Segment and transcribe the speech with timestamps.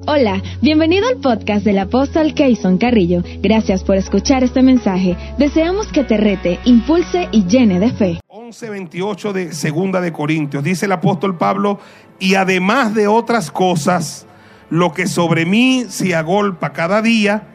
[0.00, 3.22] Hola, bienvenido al podcast del apóstol Keyson Carrillo.
[3.42, 5.18] Gracias por escuchar este mensaje.
[5.36, 8.20] Deseamos que te rete, impulse y llene de fe.
[8.26, 10.64] 11:28 de Segunda de Corintios.
[10.64, 11.78] Dice el apóstol Pablo,
[12.18, 14.26] y además de otras cosas,
[14.70, 17.48] lo que sobre mí se agolpa cada día,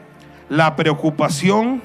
[0.48, 1.82] la preocupación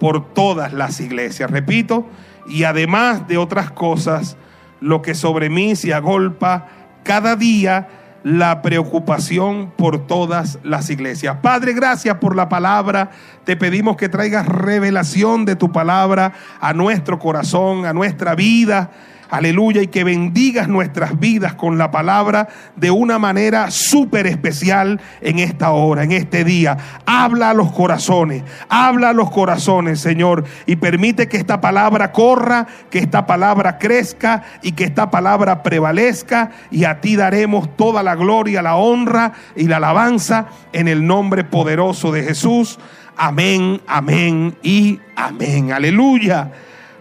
[0.00, 1.48] por todas las iglesias.
[1.48, 2.08] Repito,
[2.48, 4.36] y además de otras cosas,
[4.80, 6.66] lo que sobre mí se agolpa
[7.04, 7.88] cada día,
[8.24, 11.38] la preocupación por todas las iglesias.
[11.42, 13.10] Padre, gracias por la palabra.
[13.44, 18.90] Te pedimos que traigas revelación de tu palabra a nuestro corazón, a nuestra vida
[19.32, 25.38] aleluya, y que bendigas nuestras vidas con la palabra de una manera súper especial en
[25.38, 26.76] esta hora, en este día.
[27.06, 32.66] Habla a los corazones, habla a los corazones, Señor, y permite que esta palabra corra,
[32.90, 38.14] que esta palabra crezca y que esta palabra prevalezca, y a ti daremos toda la
[38.14, 42.78] gloria, la honra y la alabanza en el nombre poderoso de Jesús.
[43.16, 45.72] Amén, amén y amén.
[45.72, 46.50] Aleluya.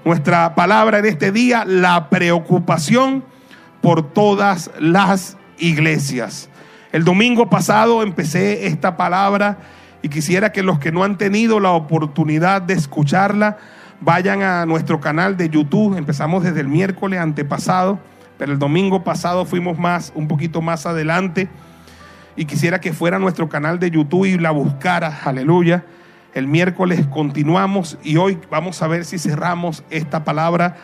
[0.03, 3.23] Nuestra palabra en este día, la preocupación
[3.81, 6.49] por todas las iglesias.
[6.91, 9.59] El domingo pasado empecé esta palabra
[10.01, 13.59] y quisiera que los que no han tenido la oportunidad de escucharla
[13.99, 15.95] vayan a nuestro canal de YouTube.
[15.95, 17.99] Empezamos desde el miércoles antepasado,
[18.39, 21.47] pero el domingo pasado fuimos más, un poquito más adelante.
[22.35, 25.83] Y quisiera que fuera nuestro canal de YouTube y la buscara, aleluya
[26.33, 30.77] el miércoles continuamos y hoy vamos a ver si cerramos esta palabra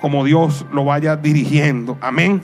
[0.00, 1.96] como Dios lo vaya dirigiendo.
[2.00, 2.42] Amén.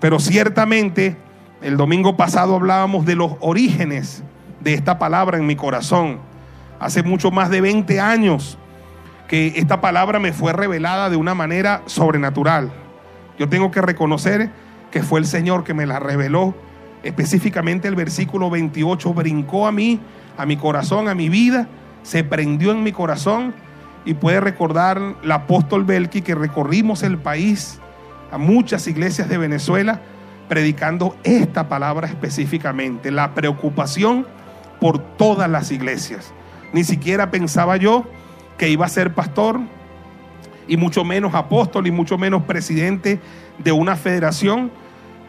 [0.00, 1.16] Pero ciertamente
[1.60, 4.22] el domingo pasado hablábamos de los orígenes
[4.60, 6.20] de esta palabra en mi corazón.
[6.80, 8.58] Hace mucho más de 20 años
[9.28, 12.72] que esta palabra me fue revelada de una manera sobrenatural.
[13.38, 14.50] Yo tengo que reconocer
[14.90, 16.54] que fue el Señor que me la reveló.
[17.02, 20.00] Específicamente el versículo 28 brincó a mí
[20.36, 21.68] a mi corazón, a mi vida,
[22.02, 23.54] se prendió en mi corazón
[24.04, 27.80] y puede recordar el apóstol Belki que recorrimos el país
[28.30, 30.00] a muchas iglesias de Venezuela
[30.48, 34.26] predicando esta palabra específicamente, la preocupación
[34.80, 36.32] por todas las iglesias.
[36.72, 38.04] Ni siquiera pensaba yo
[38.56, 39.58] que iba a ser pastor
[40.68, 43.18] y mucho menos apóstol y mucho menos presidente
[43.58, 44.70] de una federación,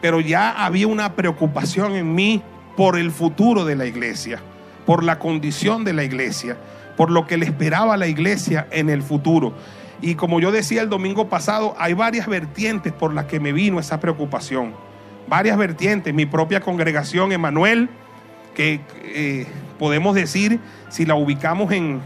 [0.00, 2.42] pero ya había una preocupación en mí
[2.76, 4.40] por el futuro de la iglesia
[4.88, 6.56] por la condición de la iglesia,
[6.96, 9.52] por lo que le esperaba a la iglesia en el futuro.
[10.00, 13.80] Y como yo decía el domingo pasado, hay varias vertientes por las que me vino
[13.80, 14.72] esa preocupación.
[15.28, 16.14] Varias vertientes.
[16.14, 17.90] Mi propia congregación, Emanuel,
[18.54, 19.44] que eh,
[19.78, 22.00] podemos decir, si la ubicamos en,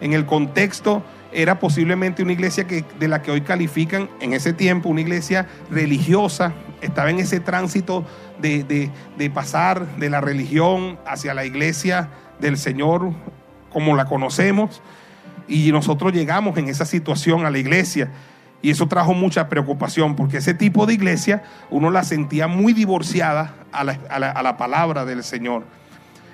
[0.00, 4.52] en el contexto, era posiblemente una iglesia que, de la que hoy califican en ese
[4.52, 8.06] tiempo una iglesia religiosa, estaba en ese tránsito
[8.40, 12.10] de, de, de pasar de la religión hacia la iglesia
[12.40, 13.12] del Señor
[13.72, 14.80] como la conocemos
[15.46, 18.10] y nosotros llegamos en esa situación a la iglesia
[18.60, 23.54] y eso trajo mucha preocupación porque ese tipo de iglesia uno la sentía muy divorciada
[23.72, 25.64] a la, palabra del Señor.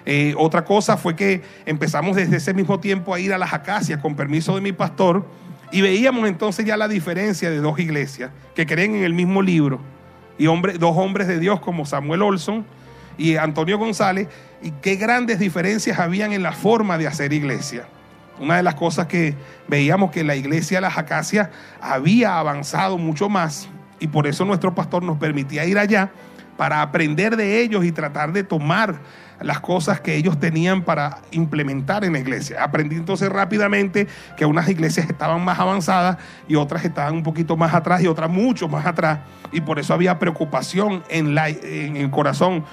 [0.06, 4.00] Eh, otra cosa fue que empezamos desde ese mismo tiempo a ir a las acacias
[4.00, 5.26] con permiso de mi pastor
[5.70, 9.80] y veíamos entonces ya la diferencia de dos iglesias que creen en el mismo libro
[10.38, 12.64] y dos hombres de Dios como Samuel Olson
[13.16, 14.28] y Antonio González,
[14.64, 17.84] y qué grandes diferencias habían en la forma de hacer iglesia.
[18.40, 19.36] Una de las cosas que
[19.68, 23.68] veíamos que la iglesia de las Acacias había avanzado mucho más
[24.00, 26.10] y por eso nuestro pastor nos permitía ir allá
[26.56, 29.00] para aprender de ellos y tratar de tomar
[29.40, 32.62] las cosas que ellos tenían para implementar en la iglesia.
[32.62, 36.16] Aprendí entonces rápidamente que unas iglesias estaban más avanzadas
[36.48, 39.20] y otras estaban un poquito más atrás y otras mucho más atrás.
[39.52, 42.64] Y por eso había preocupación en, la, en el corazón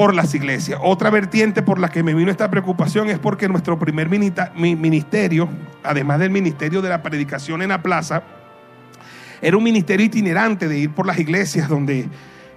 [0.00, 0.80] por las iglesias.
[0.82, 5.46] Otra vertiente por la que me vino esta preocupación es porque nuestro primer ministerio,
[5.82, 8.22] además del ministerio de la predicación en la plaza,
[9.42, 12.08] era un ministerio itinerante de ir por las iglesias donde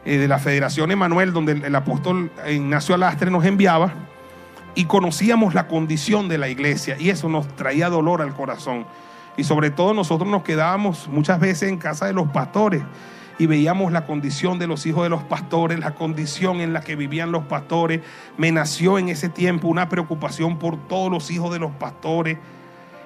[0.05, 3.93] eh, de la Federación Emanuel, donde el, apóstol Ignacio Alastre nos enviaba,
[4.73, 8.85] y conocíamos la condición de la iglesia, y eso nos traía dolor al corazón.
[9.35, 12.83] Y sobre todo nosotros nos quedábamos muchas veces en casa de los pastores
[13.39, 16.95] y veíamos la condición de los hijos de los pastores, la condición en la que
[16.95, 18.01] vivían los pastores.
[18.37, 22.37] Me nació en ese tiempo una preocupación por todos los hijos de los pastores.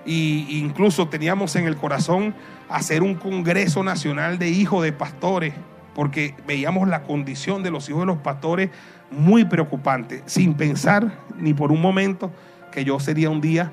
[0.05, 2.33] Y incluso teníamos en el corazón
[2.69, 5.53] hacer un congreso nacional de hijos de pastores,
[5.95, 8.69] porque veíamos la condición de los hijos de los pastores
[9.11, 12.31] muy preocupante, sin pensar ni por un momento
[12.71, 13.71] que yo sería un día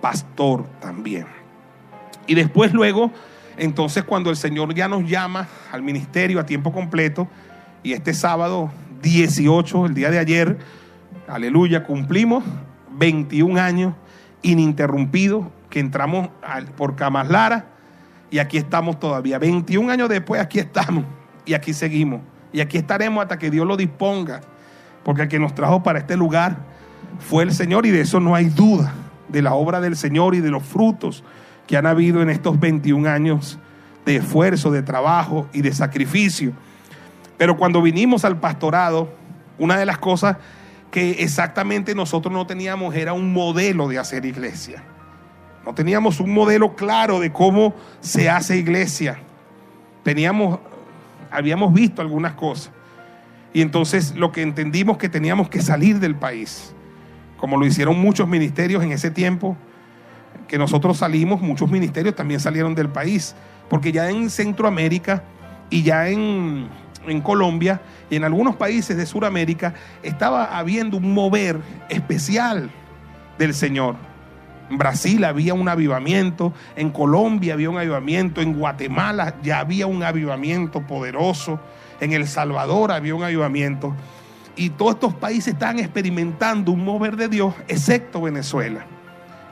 [0.00, 1.26] pastor también.
[2.26, 3.10] Y después luego
[3.56, 7.28] entonces cuando el Señor ya nos llama al ministerio a tiempo completo,
[7.82, 8.70] y este sábado
[9.02, 10.58] 18, el día de ayer,
[11.26, 12.44] aleluya, cumplimos
[12.92, 13.94] 21 años
[14.42, 16.28] ininterrumpidos que entramos
[16.76, 17.66] por Camas Lara
[18.30, 19.38] y aquí estamos todavía.
[19.38, 21.04] 21 años después, aquí estamos
[21.44, 22.20] y aquí seguimos.
[22.52, 24.40] Y aquí estaremos hasta que Dios lo disponga.
[25.04, 26.56] Porque el que nos trajo para este lugar
[27.18, 28.92] fue el Señor y de eso no hay duda,
[29.28, 31.24] de la obra del Señor y de los frutos
[31.72, 33.58] que han habido en estos 21 años
[34.04, 36.52] de esfuerzo, de trabajo y de sacrificio.
[37.38, 39.08] Pero cuando vinimos al pastorado,
[39.58, 40.36] una de las cosas
[40.90, 44.84] que exactamente nosotros no teníamos era un modelo de hacer iglesia.
[45.64, 49.20] No teníamos un modelo claro de cómo se hace iglesia.
[50.02, 50.58] Teníamos,
[51.30, 52.70] habíamos visto algunas cosas.
[53.54, 56.74] Y entonces lo que entendimos que teníamos que salir del país,
[57.38, 59.56] como lo hicieron muchos ministerios en ese tiempo,
[60.52, 63.34] que nosotros salimos, muchos ministerios también salieron del país,
[63.70, 65.24] porque ya en Centroamérica
[65.70, 66.68] y ya en,
[67.06, 69.72] en Colombia y en algunos países de Sudamérica
[70.02, 71.58] estaba habiendo un mover
[71.88, 72.70] especial
[73.38, 73.96] del Señor.
[74.68, 80.02] En Brasil había un avivamiento, en Colombia había un avivamiento, en Guatemala ya había un
[80.02, 81.60] avivamiento poderoso,
[81.98, 83.96] en El Salvador había un avivamiento.
[84.54, 88.91] Y todos estos países están experimentando un mover de Dios, excepto Venezuela.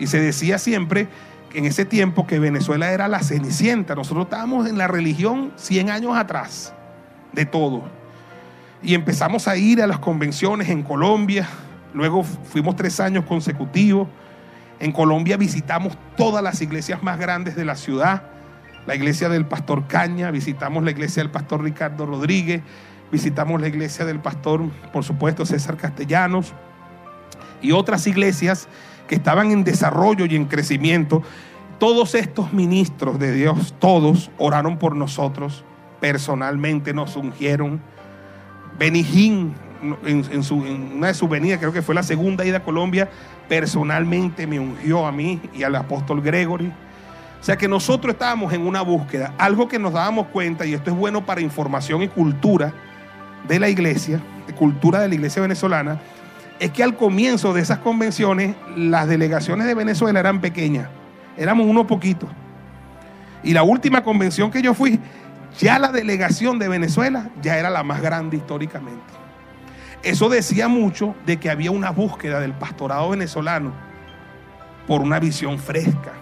[0.00, 1.08] Y se decía siempre
[1.52, 3.94] en ese tiempo que Venezuela era la cenicienta.
[3.94, 6.73] Nosotros estábamos en la religión 100 años atrás
[7.32, 7.85] de todo.
[8.82, 11.47] Y empezamos a ir a las convenciones en Colombia.
[11.93, 14.08] Luego fuimos tres años consecutivos.
[14.79, 18.23] En Colombia visitamos todas las iglesias más grandes de la ciudad.
[18.87, 22.62] La iglesia del pastor Caña, visitamos la iglesia del pastor Ricardo Rodríguez,
[23.12, 24.62] visitamos la iglesia del pastor,
[24.94, 26.55] por supuesto, César Castellanos
[27.61, 28.69] y otras iglesias
[29.11, 31.25] que estaban en desarrollo y en crecimiento.
[31.81, 35.65] Todos estos ministros de Dios, todos oraron por nosotros,
[35.99, 37.81] personalmente nos ungieron.
[38.79, 39.53] Benijín,
[40.07, 43.11] en, su, en una de sus venidas, creo que fue la segunda ida a Colombia,
[43.49, 46.69] personalmente me ungió a mí y al apóstol Gregory.
[46.69, 50.93] O sea que nosotros estábamos en una búsqueda, algo que nos dábamos cuenta, y esto
[50.93, 52.73] es bueno para información y cultura
[53.49, 56.01] de la iglesia, de cultura de la iglesia venezolana,
[56.61, 60.89] es que al comienzo de esas convenciones las delegaciones de Venezuela eran pequeñas,
[61.37, 62.29] éramos unos poquitos.
[63.43, 65.01] Y la última convención que yo fui,
[65.59, 69.01] ya la delegación de Venezuela ya era la más grande históricamente.
[70.03, 73.73] Eso decía mucho de que había una búsqueda del pastorado venezolano
[74.87, 76.13] por una visión fresca,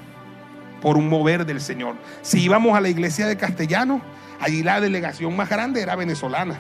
[0.81, 1.96] por un mover del Señor.
[2.23, 4.00] Si íbamos a la iglesia de Castellano,
[4.41, 6.58] allí la delegación más grande era venezolana.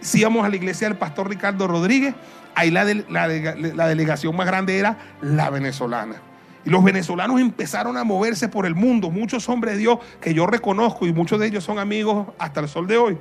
[0.00, 2.14] Si íbamos a la iglesia del pastor Ricardo Rodríguez,
[2.54, 6.16] ahí la, la delegación más grande era la venezolana.
[6.64, 9.10] Y los venezolanos empezaron a moverse por el mundo.
[9.10, 12.68] Muchos hombres de Dios que yo reconozco y muchos de ellos son amigos hasta el
[12.68, 13.18] sol de hoy.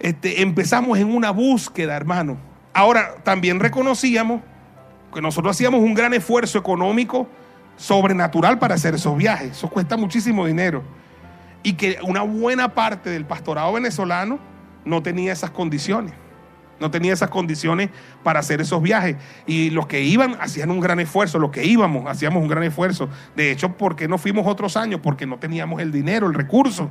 [0.00, 2.36] Este, empezamos en una búsqueda, hermano.
[2.74, 4.42] Ahora, también reconocíamos
[5.14, 7.28] que nosotros hacíamos un gran esfuerzo económico
[7.76, 9.52] sobrenatural para hacer esos viajes.
[9.52, 10.82] Eso cuesta muchísimo dinero.
[11.62, 14.38] Y que una buena parte del pastorado venezolano
[14.84, 16.12] no tenía esas condiciones.
[16.80, 17.90] No tenía esas condiciones
[18.22, 19.16] para hacer esos viajes.
[19.46, 21.38] Y los que iban hacían un gran esfuerzo.
[21.38, 23.08] Los que íbamos hacíamos un gran esfuerzo.
[23.34, 25.00] De hecho, ¿por qué no fuimos otros años?
[25.02, 26.90] Porque no teníamos el dinero, el recurso.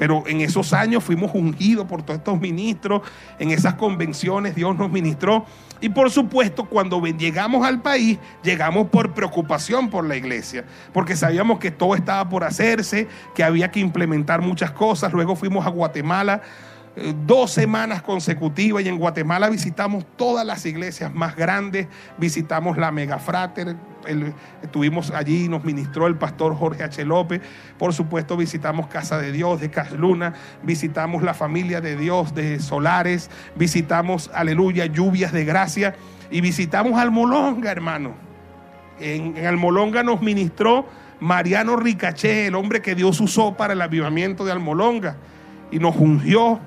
[0.00, 3.02] Pero en esos años fuimos ungidos por todos estos ministros,
[3.38, 5.44] en esas convenciones Dios nos ministró.
[5.78, 11.58] Y por supuesto, cuando llegamos al país, llegamos por preocupación por la iglesia, porque sabíamos
[11.58, 15.12] que todo estaba por hacerse, que había que implementar muchas cosas.
[15.12, 16.40] Luego fuimos a Guatemala
[16.96, 21.86] dos semanas consecutivas y en Guatemala visitamos todas las iglesias más grandes,
[22.18, 23.76] visitamos la Megafrater,
[24.62, 27.04] estuvimos allí, nos ministró el pastor Jorge H.
[27.04, 27.40] López,
[27.78, 33.30] por supuesto visitamos Casa de Dios de Casluna, visitamos la familia de Dios de Solares,
[33.54, 35.94] visitamos, aleluya, lluvias de gracia
[36.30, 38.14] y visitamos Almolonga, hermano.
[38.98, 40.86] En, en Almolonga nos ministró
[41.20, 45.16] Mariano Ricaché, el hombre que Dios usó para el avivamiento de Almolonga
[45.70, 46.60] y nos ungió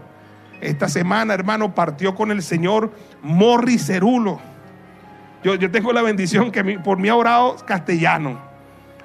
[0.63, 2.91] esta semana, hermano, partió con el Señor
[3.21, 4.39] Morris Cerulo.
[5.43, 8.39] Yo, yo tengo la bendición que por mí ha orado castellano.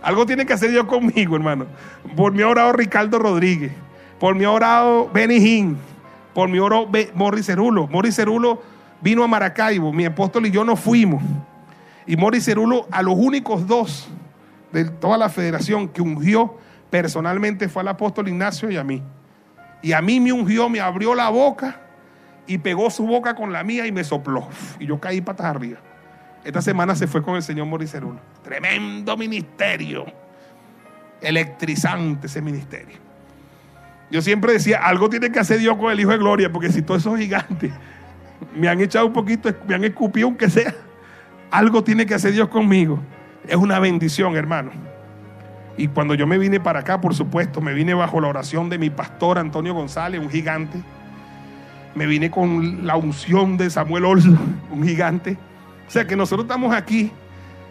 [0.03, 1.67] Algo tiene que hacer Dios conmigo, hermano.
[2.17, 3.73] Por mí ha orado Ricardo Rodríguez.
[4.19, 5.77] Por mí ha orado Benny
[6.35, 7.87] Por mí oró Morris Cerulo.
[7.88, 8.62] Morris Cerulo
[9.00, 9.93] vino a Maracaibo.
[9.93, 11.23] Mi apóstol y yo nos fuimos.
[12.07, 14.09] Y Morris Cerulo, a los únicos dos
[14.73, 16.57] de toda la federación que ungió
[16.91, 19.03] personalmente fue al apóstol Ignacio y a mí.
[19.82, 21.80] Y a mí me ungió, me abrió la boca
[22.47, 24.49] y pegó su boca con la mía y me sopló.
[24.78, 25.78] Y yo caí patas arriba.
[26.44, 28.20] Esta semana se fue con el señor Moricerulo.
[28.42, 30.06] Tremendo ministerio.
[31.20, 32.97] Electrizante ese ministerio.
[34.11, 36.80] Yo siempre decía, algo tiene que hacer Dios con el Hijo de Gloria, porque si
[36.80, 37.73] todos esos gigantes
[38.56, 40.75] me han echado un poquito, me han escupido aunque sea.
[41.50, 42.99] Algo tiene que hacer Dios conmigo.
[43.47, 44.70] Es una bendición, hermano.
[45.78, 48.78] Y cuando yo me vine para acá, por supuesto, me vine bajo la oración de
[48.78, 50.82] mi pastor Antonio González, un gigante.
[51.94, 54.38] Me vine con la unción de Samuel Olson,
[54.73, 55.38] un gigante.
[55.87, 57.12] O sea que nosotros estamos aquí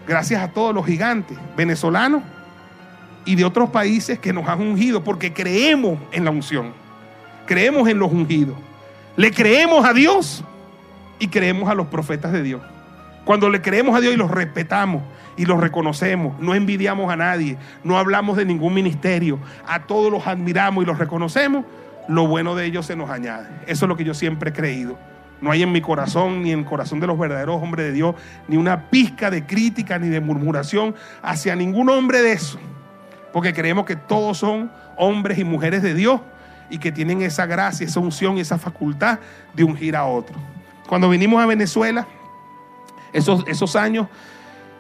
[0.07, 2.23] gracias a todos los gigantes venezolanos
[3.25, 6.71] y de otros países que nos han ungido porque creemos en la unción.
[7.45, 8.55] Creemos en los ungidos.
[9.17, 10.45] Le creemos a Dios
[11.19, 12.61] y creemos a los profetas de Dios.
[13.25, 15.03] Cuando le creemos a Dios y los respetamos
[15.37, 20.27] y los reconocemos, no envidiamos a nadie, no hablamos de ningún ministerio, a todos los
[20.27, 21.63] admiramos y los reconocemos,
[22.07, 23.47] lo bueno de ellos se nos añade.
[23.67, 24.97] Eso es lo que yo siempre he creído.
[25.39, 28.15] No hay en mi corazón, ni en el corazón de los verdaderos hombres de Dios,
[28.47, 32.59] ni una pizca de crítica ni de murmuración hacia ningún hombre de eso.
[33.31, 36.21] Porque creemos que todos son hombres y mujeres de Dios
[36.71, 39.19] y que tienen esa gracia, esa unción y esa facultad
[39.53, 40.35] de ungir a otro.
[40.87, 42.07] Cuando vinimos a Venezuela,
[43.13, 44.07] esos, esos años,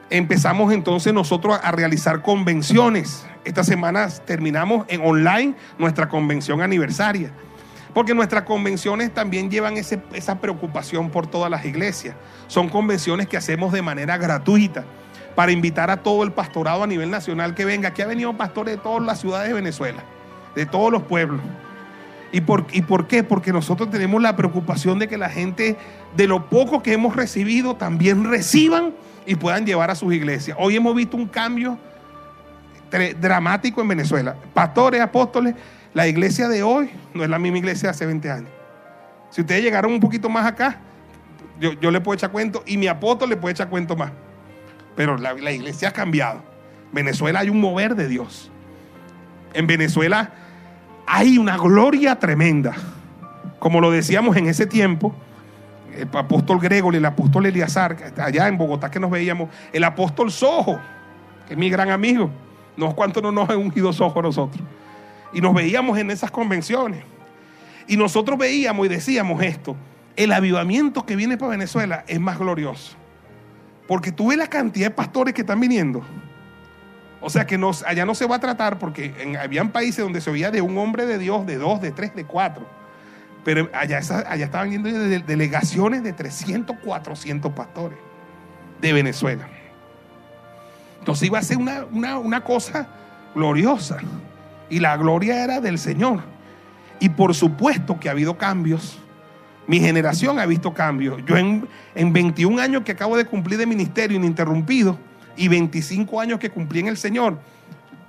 [0.09, 3.25] empezamos entonces nosotros a realizar convenciones.
[3.43, 7.31] Esta semana terminamos en online nuestra convención aniversaria.
[7.93, 12.15] Porque nuestras convenciones también llevan esa preocupación por todas las iglesias.
[12.47, 14.85] Son convenciones que hacemos de manera gratuita
[15.35, 17.89] para invitar a todo el pastorado a nivel nacional que venga.
[17.89, 20.03] Aquí ha venido pastores de todas las ciudades de Venezuela,
[20.55, 21.41] de todos los pueblos.
[22.31, 23.23] ¿Y por, ¿Y por qué?
[23.23, 25.77] Porque nosotros tenemos la preocupación de que la gente,
[26.15, 28.93] de lo poco que hemos recibido, también reciban
[29.27, 30.57] y puedan llevar a sus iglesias.
[30.59, 31.77] Hoy hemos visto un cambio
[33.19, 34.35] dramático en Venezuela.
[34.53, 35.53] Pastores, apóstoles,
[35.93, 38.49] la iglesia de hoy no es la misma iglesia de hace 20 años.
[39.29, 40.79] Si ustedes llegaron un poquito más acá,
[41.59, 44.11] yo, yo le puedo echar cuento y mi apóstol le puede echar cuento más.
[44.95, 46.41] Pero la, la iglesia ha cambiado.
[46.93, 48.49] Venezuela hay un mover de Dios.
[49.53, 50.31] En Venezuela
[51.05, 52.75] hay una gloria tremenda.
[53.59, 55.13] Como lo decíamos en ese tiempo,
[55.97, 60.79] el apóstol Gregorio, el apóstol Eliazar, allá en Bogotá que nos veíamos, el apóstol Sojo,
[61.47, 62.29] que es mi gran amigo.
[62.75, 64.63] No cuánto no nos ha ungido Sojo nosotros.
[65.33, 67.03] Y nos veíamos en esas convenciones.
[67.87, 69.75] Y nosotros veíamos y decíamos esto,
[70.15, 72.95] el avivamiento que viene para Venezuela es más glorioso.
[73.87, 76.03] Porque tú ves la cantidad de pastores que están viniendo.
[77.21, 80.29] O sea que allá no se va a tratar porque en, habían países donde se
[80.29, 82.67] oía de un hombre de Dios, de dos, de tres, de cuatro.
[83.47, 87.97] Pero allá, allá estaban yendo delegaciones de 300, 400 pastores
[88.81, 89.47] de Venezuela.
[90.99, 92.89] Entonces iba a ser una, cosa
[93.33, 93.99] gloriosa.
[94.69, 96.23] Y la gloria era del Señor.
[96.99, 98.99] Y por supuesto que ha habido cambios.
[99.65, 101.23] Mi generación ha visto cambios.
[101.25, 104.99] Yo en, en 21 años que acabo de cumplir de ministerio ininterrumpido,
[105.37, 107.39] y 25 años que cumplí en el Señor,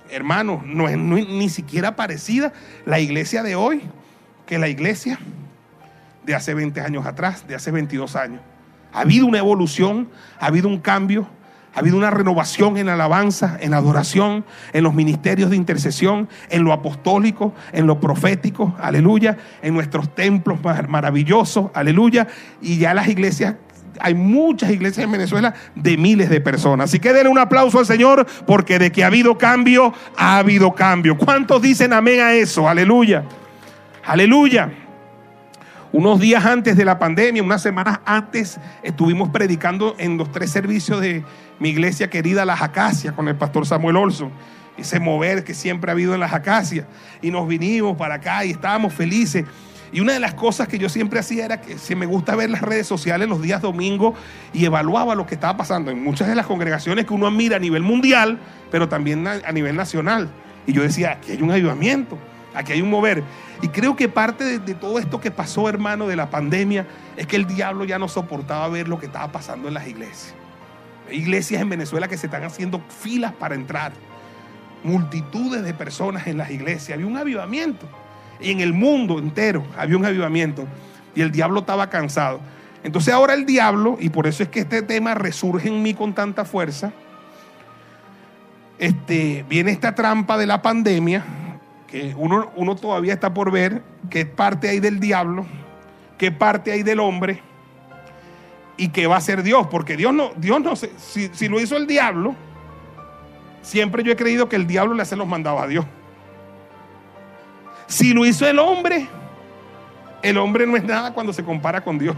[0.09, 2.51] hermano, no es ni siquiera parecida
[2.85, 3.89] la iglesia de hoy
[4.49, 5.19] que la iglesia
[6.25, 8.41] de hace 20 años atrás, de hace 22 años.
[8.91, 11.29] Ha habido una evolución, ha habido un cambio,
[11.75, 16.63] ha habido una renovación en la alabanza, en adoración, en los ministerios de intercesión, en
[16.63, 22.25] lo apostólico, en lo profético, aleluya, en nuestros templos maravillosos, aleluya,
[22.59, 23.53] y ya las iglesias
[23.99, 26.89] hay muchas iglesias en Venezuela de miles de personas.
[26.89, 30.73] Así que denle un aplauso al Señor porque de que ha habido cambio, ha habido
[30.73, 31.17] cambio.
[31.17, 32.67] ¿Cuántos dicen amén a eso?
[32.67, 33.25] Aleluya.
[34.09, 34.71] Aleluya.
[35.91, 40.99] Unos días antes de la pandemia, unas semanas antes, estuvimos predicando en los tres servicios
[40.99, 41.23] de
[41.59, 44.31] mi iglesia querida, Las Acacias, con el pastor Samuel Olson.
[44.79, 46.87] Ese mover que siempre ha habido en Las Acacias.
[47.21, 49.45] Y nos vinimos para acá y estábamos felices.
[49.91, 52.49] Y una de las cosas que yo siempre hacía era que si me gusta ver
[52.49, 54.17] las redes sociales los días domingos
[54.53, 57.59] y evaluaba lo que estaba pasando en muchas de las congregaciones que uno admira a
[57.59, 58.39] nivel mundial,
[58.71, 60.29] pero también a nivel nacional.
[60.65, 62.17] Y yo decía, aquí hay un avivamiento,
[62.53, 63.23] aquí hay un mover.
[63.61, 66.87] Y creo que parte de, todo esto que pasó, hermano, de la pandemia,
[67.17, 70.33] es que el diablo ya no soportaba ver lo que estaba pasando en las iglesias.
[71.09, 73.91] Hay iglesias en Venezuela que se están haciendo filas para entrar.
[74.83, 76.95] Multitudes de personas en las iglesias.
[76.95, 77.87] Había un avivamiento.
[78.39, 80.65] Y en el mundo entero había un avivamiento
[81.15, 82.39] y el diablo estaba cansado.
[82.83, 86.13] Entonces ahora el diablo, y por eso es que este tema resurge en mí con
[86.13, 86.93] tanta fuerza,
[88.77, 91.25] este, viene esta trampa de la pandemia,
[91.89, 95.45] que uno, uno todavía está por ver qué parte hay del diablo,
[96.17, 97.41] qué parte hay del hombre
[98.77, 101.75] y qué va a ser Dios, porque Dios no, Dios no si, si lo hizo
[101.77, 102.35] el diablo,
[103.61, 105.85] siempre yo he creído que el diablo le hace los mandados a Dios.
[107.87, 109.07] Si lo hizo el hombre,
[110.21, 112.15] el hombre no es nada cuando se compara con Dios.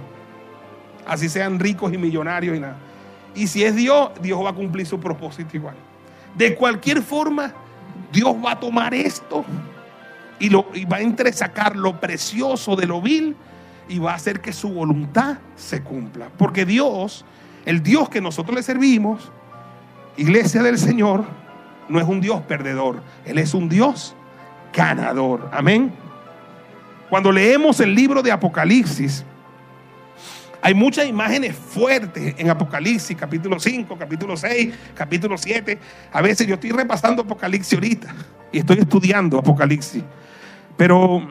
[1.07, 2.75] Así sean ricos y millonarios y nada.
[3.33, 5.75] Y si es Dios, Dios va a cumplir su propósito igual.
[6.35, 7.53] De cualquier forma,
[8.11, 9.45] Dios va a tomar esto
[10.39, 13.35] y, lo, va a entresacar lo precioso de lo vil
[13.87, 16.29] y va a hacer que su voluntad se cumpla.
[16.37, 17.25] Porque Dios,
[17.65, 19.31] el Dios que nosotros le servimos,
[20.17, 21.25] iglesia del Señor,
[21.89, 24.15] no es un Dios perdedor, Él es un Dios
[24.73, 25.49] ganador.
[25.51, 25.93] Amén.
[27.09, 29.25] Cuando leemos el libro de Apocalipsis,
[30.61, 35.79] hay muchas imágenes fuertes en Apocalipsis, capítulo 5, capítulo 6, capítulo 7.
[36.11, 38.13] A veces yo estoy repasando Apocalipsis ahorita
[38.51, 40.03] y estoy estudiando Apocalipsis.
[40.77, 41.27] Pero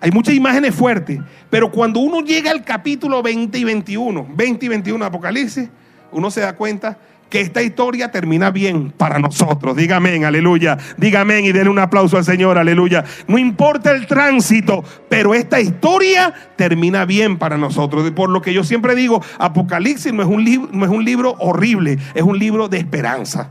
[0.00, 1.20] hay muchas imágenes fuertes.
[1.50, 5.68] Pero cuando uno llega al capítulo 20 y 21, 20 y 21 de Apocalipsis,
[6.10, 6.98] uno se da cuenta
[7.30, 9.76] que esta historia termina bien para nosotros.
[9.76, 10.76] Dígame, aleluya.
[10.96, 13.04] Dígame y denle un aplauso al Señor, aleluya.
[13.28, 18.10] No importa el tránsito, pero esta historia termina bien para nosotros.
[18.10, 21.36] Por lo que yo siempre digo, Apocalipsis no es un, libro, no es un libro
[21.38, 23.50] horrible, es un libro de esperanza.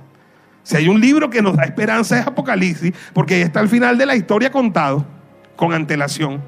[0.64, 4.06] Si hay un libro que nos da esperanza es Apocalipsis, porque está al final de
[4.06, 5.06] la historia contado
[5.56, 6.42] con antelación.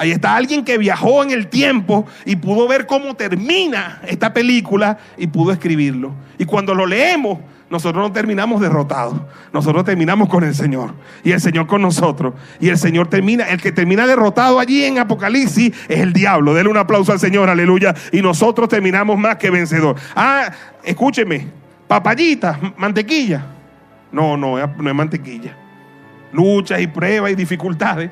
[0.00, 4.96] Ahí está alguien que viajó en el tiempo y pudo ver cómo termina esta película
[5.18, 6.14] y pudo escribirlo.
[6.38, 7.38] Y cuando lo leemos,
[7.68, 9.20] nosotros no terminamos derrotados.
[9.52, 10.94] Nosotros terminamos con el Señor.
[11.22, 12.32] Y el Señor con nosotros.
[12.60, 16.54] Y el Señor termina, el que termina derrotado allí en Apocalipsis es el diablo.
[16.54, 17.94] Denle un aplauso al Señor, aleluya.
[18.10, 19.96] Y nosotros terminamos más que vencedor.
[20.16, 20.50] Ah,
[20.82, 21.46] escúcheme,
[21.86, 23.44] papayita, mantequilla.
[24.12, 25.54] No, no, no es mantequilla.
[26.32, 28.10] Luchas y pruebas y dificultades.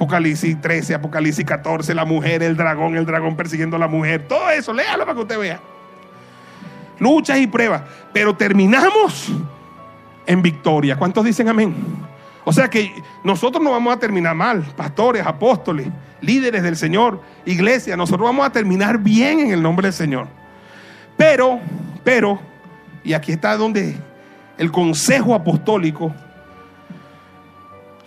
[0.00, 4.26] Apocalipsis 13, Apocalipsis 14, la mujer, el dragón, el dragón persiguiendo a la mujer.
[4.26, 5.60] Todo eso, léalo para que usted vea.
[6.98, 7.82] Luchas y pruebas.
[8.10, 9.30] Pero terminamos
[10.24, 10.96] en victoria.
[10.96, 11.74] ¿Cuántos dicen amén?
[12.44, 15.88] O sea que nosotros no vamos a terminar mal, pastores, apóstoles,
[16.22, 20.28] líderes del Señor, iglesia, nosotros vamos a terminar bien en el nombre del Señor.
[21.18, 21.60] Pero,
[22.02, 22.40] pero,
[23.04, 23.98] y aquí está donde
[24.56, 26.14] el consejo apostólico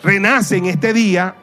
[0.01, 1.35] renace en este día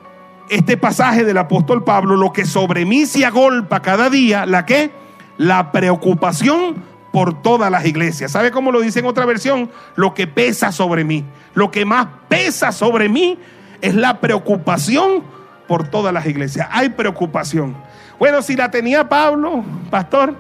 [0.51, 4.91] este pasaje del apóstol Pablo, lo que sobre mí se agolpa cada día, ¿la qué?
[5.39, 8.33] La preocupación por todas las iglesias.
[8.33, 9.71] ¿Sabe cómo lo dice en otra versión?
[9.95, 11.25] Lo que pesa sobre mí.
[11.55, 13.39] Lo que más pesa sobre mí
[13.81, 15.23] es la preocupación
[15.69, 16.69] por todas las iglesias.
[16.73, 17.77] Hay preocupación.
[18.19, 20.35] Bueno, si la tenía Pablo, pastor,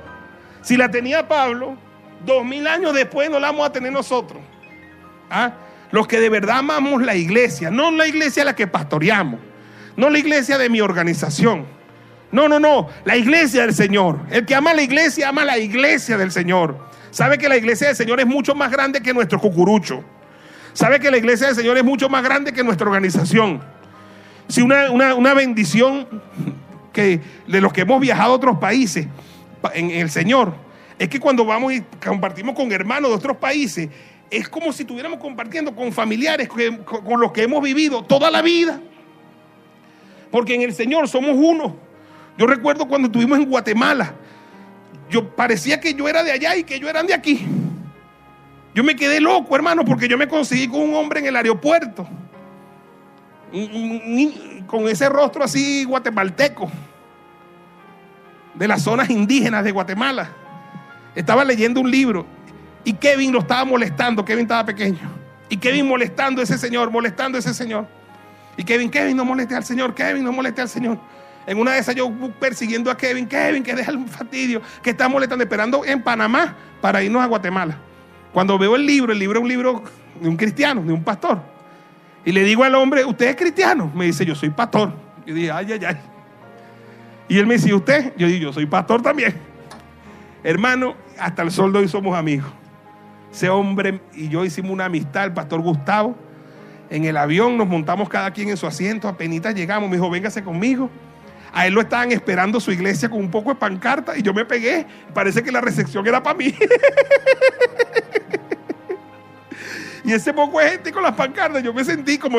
[0.61, 1.77] si la tenía Pablo,
[2.27, 4.43] dos mil años después no la vamos a tener nosotros.
[5.31, 5.53] ¿Ah?
[5.93, 9.50] Los que de verdad amamos la iglesia, no la iglesia a la que pastoreamos
[10.01, 11.67] no la iglesia de mi organización.
[12.33, 12.89] No, no, no.
[13.05, 14.21] La iglesia del Señor.
[14.31, 16.77] El que ama la iglesia, ama la iglesia del Señor.
[17.11, 20.03] Sabe que la iglesia del Señor es mucho más grande que nuestro cucurucho.
[20.73, 23.61] Sabe que la iglesia del Señor es mucho más grande que nuestra organización.
[24.49, 26.07] Si una, bendición
[26.93, 29.07] que de los que hemos viajado a otros países
[29.75, 30.55] en el Señor,
[30.99, 33.89] es que cuando vamos y compartimos con hermanos de otros países,
[34.31, 38.81] es como si estuviéramos compartiendo con familiares con los que hemos vivido toda la vida.
[40.31, 41.77] Porque en el Señor somos uno.
[42.39, 44.15] Yo recuerdo cuando estuvimos en Guatemala.
[45.11, 47.45] Yo parecía que yo era de allá y que yo era de aquí.
[48.75, 52.07] Yo me quedé loco, hermano, porque yo me conseguí con un hombre en el aeropuerto.
[54.67, 56.71] Con ese rostro así guatemalteco.
[58.55, 60.31] De las zonas indígenas de Guatemala.
[61.15, 62.25] Estaba leyendo un libro
[62.85, 64.25] y Kevin lo estaba molestando.
[64.25, 64.99] Kevin estaba pequeño.
[65.49, 67.87] Y Kevin molestando a ese señor, molestando a ese señor.
[68.61, 70.99] Y Kevin, Kevin, no moleste al Señor, Kevin, no moleste al Señor.
[71.47, 75.09] En una de esas yo persiguiendo a Kevin, Kevin, que deja el fastidio, que está
[75.09, 77.79] molestando, esperando en Panamá para irnos a Guatemala.
[78.35, 79.83] Cuando veo el libro, el libro es un libro
[80.21, 81.41] de un cristiano, de un pastor.
[82.23, 83.91] Y le digo al hombre, ¿usted es cristiano?
[83.95, 84.93] Me dice, yo soy pastor.
[85.25, 85.97] Y dije, ay, ay, ay.
[87.29, 88.13] Y él me dice, ¿usted?
[88.19, 89.37] Yo digo, yo soy pastor también.
[90.45, 92.53] Hermano, hasta el sol de hoy somos amigos.
[93.33, 96.29] Ese hombre y yo hicimos una amistad, el pastor Gustavo
[96.91, 100.43] en el avión, nos montamos cada quien en su asiento, apenas llegamos, me dijo, véngase
[100.43, 100.91] conmigo.
[101.53, 104.45] A él lo estaban esperando su iglesia con un poco de pancarta y yo me
[104.45, 104.87] pegué.
[105.15, 106.55] Parece que la recepción era para mí.
[110.05, 112.39] y ese poco de gente con las pancartas, yo me sentí como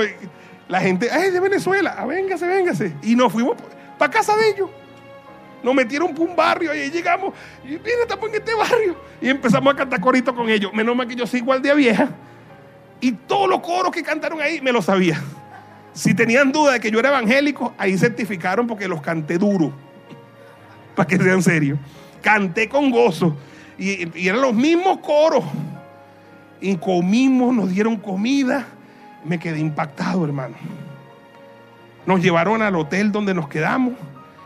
[0.68, 2.96] la gente, ay, de Venezuela, ah, véngase, véngase.
[3.04, 3.58] Y nos fuimos
[3.98, 4.70] para casa de ellos.
[5.64, 7.34] Nos metieron por un barrio y ahí llegamos.
[7.64, 8.96] Y mira, estamos en este barrio.
[9.22, 10.74] Y empezamos a cantar corito con ellos.
[10.74, 12.10] Menos mal que yo soy igual de vieja.
[13.02, 15.20] Y todos los coros que cantaron ahí me lo sabía.
[15.94, 19.74] Si tenían duda de que yo era evangélico, ahí certificaron porque los canté duro.
[20.96, 21.80] Para que sean serios.
[22.22, 23.36] Canté con gozo.
[23.78, 25.44] Y, eran los mismos coros.
[26.62, 28.68] Y comimos, nos dieron comida.
[29.26, 30.56] Me quedé impactado, hermano.
[32.06, 33.94] Nos llevaron al hotel donde nos quedamos.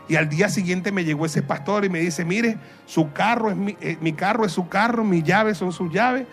[0.08, 3.56] Y al día siguiente me llegó ese pastor y me dice, mire, su carro es
[3.56, 6.26] mi, eh, mi carro es su carro, mis llaves son sus llaves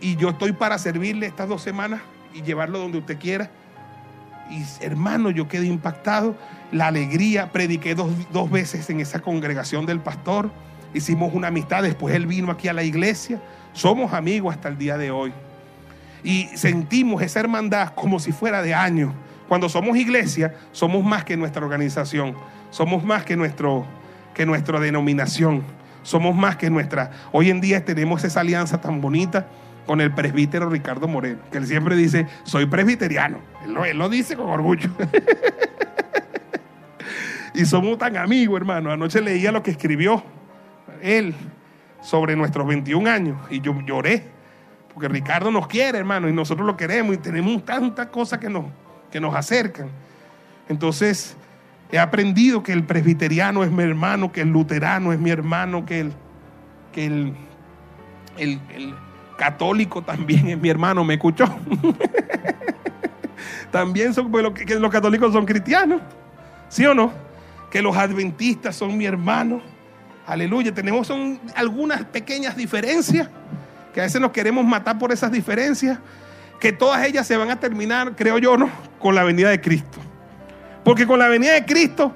[0.00, 2.00] y yo estoy para servirle estas dos semanas
[2.34, 3.50] y llevarlo donde usted quiera.
[4.50, 6.36] Y hermano, yo quedé impactado.
[6.72, 10.50] La alegría, prediqué dos, dos veces en esa congregación del pastor.
[10.94, 13.40] Hicimos una amistad, después él vino aquí a la iglesia.
[13.72, 15.32] Somos amigos hasta el día de hoy.
[16.22, 19.12] Y sentimos esa hermandad como si fuera de años.
[19.48, 22.34] Cuando somos iglesia, somos más que nuestra organización.
[22.70, 23.86] Somos más que, nuestro,
[24.34, 25.62] que nuestra denominación.
[26.02, 27.10] Somos más que nuestra.
[27.32, 29.46] Hoy en día tenemos esa alianza tan bonita
[29.88, 33.38] con el presbítero Ricardo Moreno, que él siempre dice, soy presbiteriano.
[33.64, 34.90] Él lo, dice con orgullo.
[37.54, 38.92] y somos tan amigos, hermano.
[38.92, 40.22] Anoche leía lo que escribió
[41.00, 41.34] él
[42.02, 44.24] sobre nuestros 21 años y yo lloré,
[44.92, 48.66] porque Ricardo nos quiere, hermano, y nosotros lo queremos y tenemos tantas cosas que nos,
[49.10, 49.88] que nos acercan.
[50.68, 51.34] Entonces,
[51.90, 56.00] he aprendido que el presbiteriano es mi hermano, que el luterano es mi hermano, que
[56.00, 56.12] el,
[56.92, 57.34] que el,
[58.36, 58.94] el
[59.38, 61.46] católico también es mi hermano, ¿me escuchó?
[63.70, 64.44] también son, pues,
[64.78, 66.02] los católicos son cristianos,
[66.68, 67.12] ¿sí o no?
[67.70, 69.62] Que los adventistas son mi hermano.
[70.26, 73.30] Aleluya, tenemos son algunas pequeñas diferencias,
[73.94, 75.98] que a veces nos queremos matar por esas diferencias,
[76.60, 78.68] que todas ellas se van a terminar, creo yo, ¿no?
[78.98, 79.98] Con la venida de Cristo.
[80.84, 82.14] Porque con la venida de Cristo,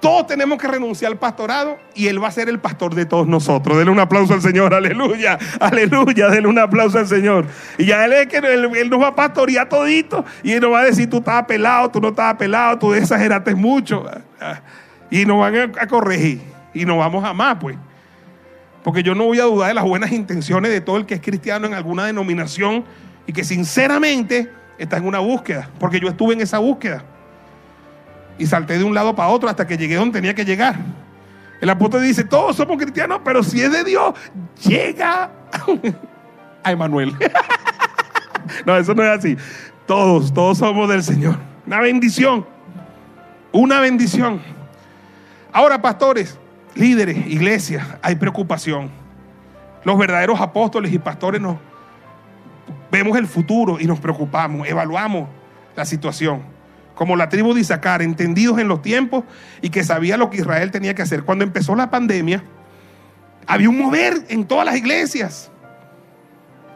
[0.00, 3.26] todos tenemos que renunciar al pastorado y Él va a ser el pastor de todos
[3.26, 3.76] nosotros.
[3.76, 7.46] Denle un aplauso al Señor, aleluya, aleluya, denle un aplauso al Señor.
[7.78, 10.80] Y ya Él es que Él, nos va a pastorear todito y Él nos va
[10.80, 14.04] a decir, tú estabas pelado, tú no estabas pelado, tú exageraste mucho.
[15.10, 16.42] Y nos van a, corregir
[16.74, 17.76] y nos vamos a amar, pues.
[18.84, 21.20] Porque yo no voy a dudar de las buenas intenciones de todo el que es
[21.20, 22.84] cristiano en alguna denominación
[23.26, 27.04] y que sinceramente está en una búsqueda, porque yo estuve en esa búsqueda
[28.38, 30.76] y salté de un lado para otro hasta que llegué donde tenía que llegar.
[31.60, 34.14] El apóstol dice, todos somos cristianos, pero si es de Dios,
[34.64, 35.30] llega
[36.62, 37.14] a Emanuel.
[38.66, 39.36] no, eso no es así.
[39.86, 41.36] Todos, todos somos del Señor.
[41.66, 42.46] Una bendición.
[43.50, 44.40] Una bendición.
[45.52, 46.38] Ahora, pastores,
[46.74, 48.90] líderes, iglesias, hay preocupación.
[49.84, 51.56] Los verdaderos apóstoles y pastores nos
[52.92, 55.28] vemos el futuro y nos preocupamos, evaluamos
[55.74, 56.57] la situación
[56.98, 59.22] como la tribu de Isaacar, entendidos en los tiempos
[59.62, 61.22] y que sabía lo que Israel tenía que hacer.
[61.22, 62.42] Cuando empezó la pandemia,
[63.46, 65.48] había un mover en todas las iglesias.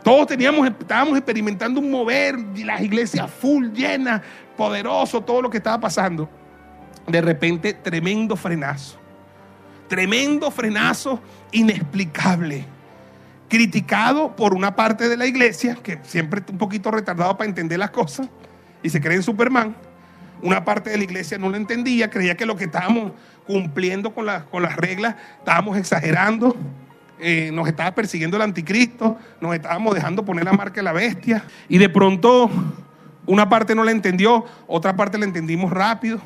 [0.04, 4.22] Todos teníamos, estábamos experimentando un mover, las iglesias full, llenas,
[4.56, 6.30] poderoso, todo lo que estaba pasando.
[7.08, 9.00] De repente, tremendo frenazo.
[9.88, 12.64] Tremendo frenazo inexplicable.
[13.48, 17.90] Criticado por una parte de la iglesia, que siempre un poquito retardado para entender las
[17.90, 18.28] cosas,
[18.84, 19.74] y se cree en Superman
[20.42, 23.12] una parte de la iglesia no lo entendía, creía que lo que estábamos
[23.46, 26.56] cumpliendo con, con las reglas, estábamos exagerando,
[27.18, 31.44] eh, nos estaba persiguiendo el anticristo, nos estábamos dejando poner la marca de la bestia.
[31.68, 32.50] Y de pronto
[33.26, 36.20] una parte no la entendió, otra parte la entendimos rápido.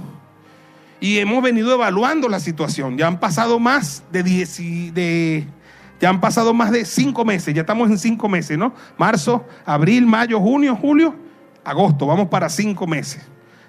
[0.98, 2.96] Y hemos venido evaluando la situación.
[2.96, 5.46] Ya han pasado más de 10 de
[6.00, 8.74] ya han pasado más de cinco meses, ya estamos en cinco meses, ¿no?
[8.98, 11.14] Marzo, abril, mayo, junio, julio,
[11.64, 13.26] agosto, vamos para cinco meses.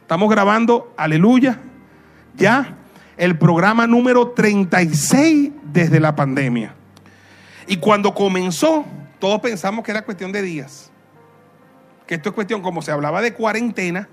[0.07, 1.59] Estamos grabando, aleluya,
[2.33, 2.77] ya
[3.17, 6.73] el programa número 36 desde la pandemia.
[7.67, 8.85] Y cuando comenzó,
[9.19, 10.93] todos pensamos que era cuestión de días.
[12.05, 14.07] Que esto es cuestión, como se hablaba de cuarentena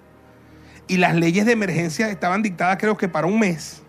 [0.89, 3.81] y las leyes de emergencia estaban dictadas creo que para un mes.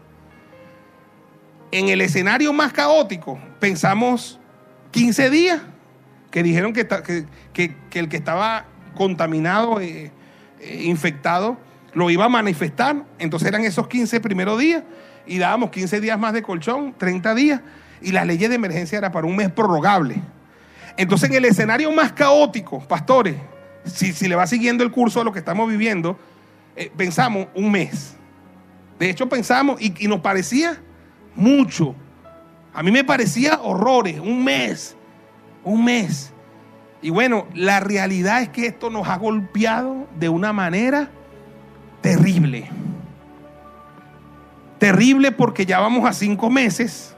[1.72, 4.40] En el escenario más caótico, pensamos
[4.92, 5.60] 15 días,
[6.30, 6.82] que dijeron que,
[7.94, 10.12] el que estaba contaminado, eh,
[10.60, 11.58] eh, infectado,
[11.96, 13.04] lo iba a manifestar.
[13.18, 14.84] Entonces eran esos 15 primeros días
[15.26, 17.62] y dábamos 15 días más de colchón, 30 días,
[18.02, 20.22] y la ley de emergencia era para un mes prorrogable.
[20.98, 23.36] Entonces en el escenario más caótico, pastores,
[23.86, 26.20] si, si le va siguiendo el curso de lo que estamos viviendo,
[26.76, 28.16] eh, pensamos un mes.
[29.00, 30.78] De hecho pensamos y, y nos parecía
[31.34, 31.96] mucho.
[32.74, 34.96] A mí me parecía horrores, un mes,
[35.64, 36.32] un mes.
[37.02, 41.10] Y bueno, la realidad es que esto nos ha golpeado de una manera
[42.06, 42.70] terrible.
[44.78, 47.16] Terrible porque ya vamos a cinco meses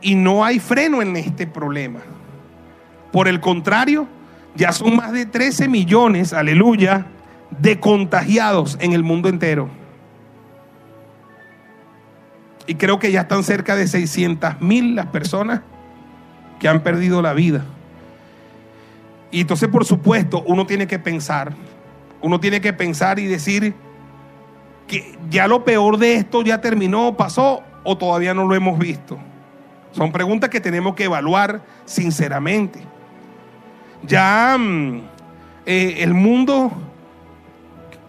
[0.00, 2.00] y no hay freno en este problema.
[3.12, 4.08] Por el contrario,
[4.56, 7.06] ya son más de 13 millones, aleluya,
[7.56, 9.68] de contagiados en el mundo entero.
[12.66, 15.60] Y creo que ya están cerca de 600 mil las personas
[16.58, 17.64] que han perdido la vida.
[19.30, 21.52] Y entonces, por supuesto, uno tiene que pensar
[22.22, 23.74] uno tiene que pensar y decir
[24.86, 29.18] que ya lo peor de esto ya terminó, pasó o todavía no lo hemos visto.
[29.92, 32.80] Son preguntas que tenemos que evaluar sinceramente.
[34.04, 35.00] Ya mm,
[35.66, 36.72] eh, el mundo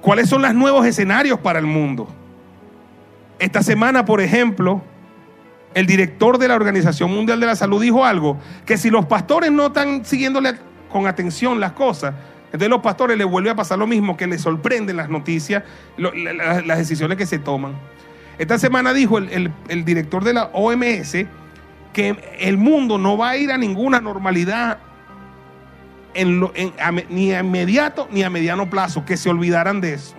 [0.04, 2.10] ¿Cuáles son los nuevos escenarios para el mundo?
[3.40, 4.82] Esta semana, por ejemplo,
[5.74, 9.50] el director de la Organización Mundial de la Salud dijo algo, que si los pastores
[9.50, 10.56] no están siguiéndole
[10.92, 12.16] con atención las cosas,
[12.54, 15.64] entonces los pastores les vuelve a pasar lo mismo, que les sorprenden las noticias,
[15.98, 17.74] las decisiones que se toman.
[18.38, 19.52] Esta semana dijo el,
[19.86, 21.26] director de la OMS
[21.94, 24.78] que el mundo no va a ir a ninguna normalidad
[27.10, 30.14] ni a inmediato ni a mediano plazo, que se olvidaran de eso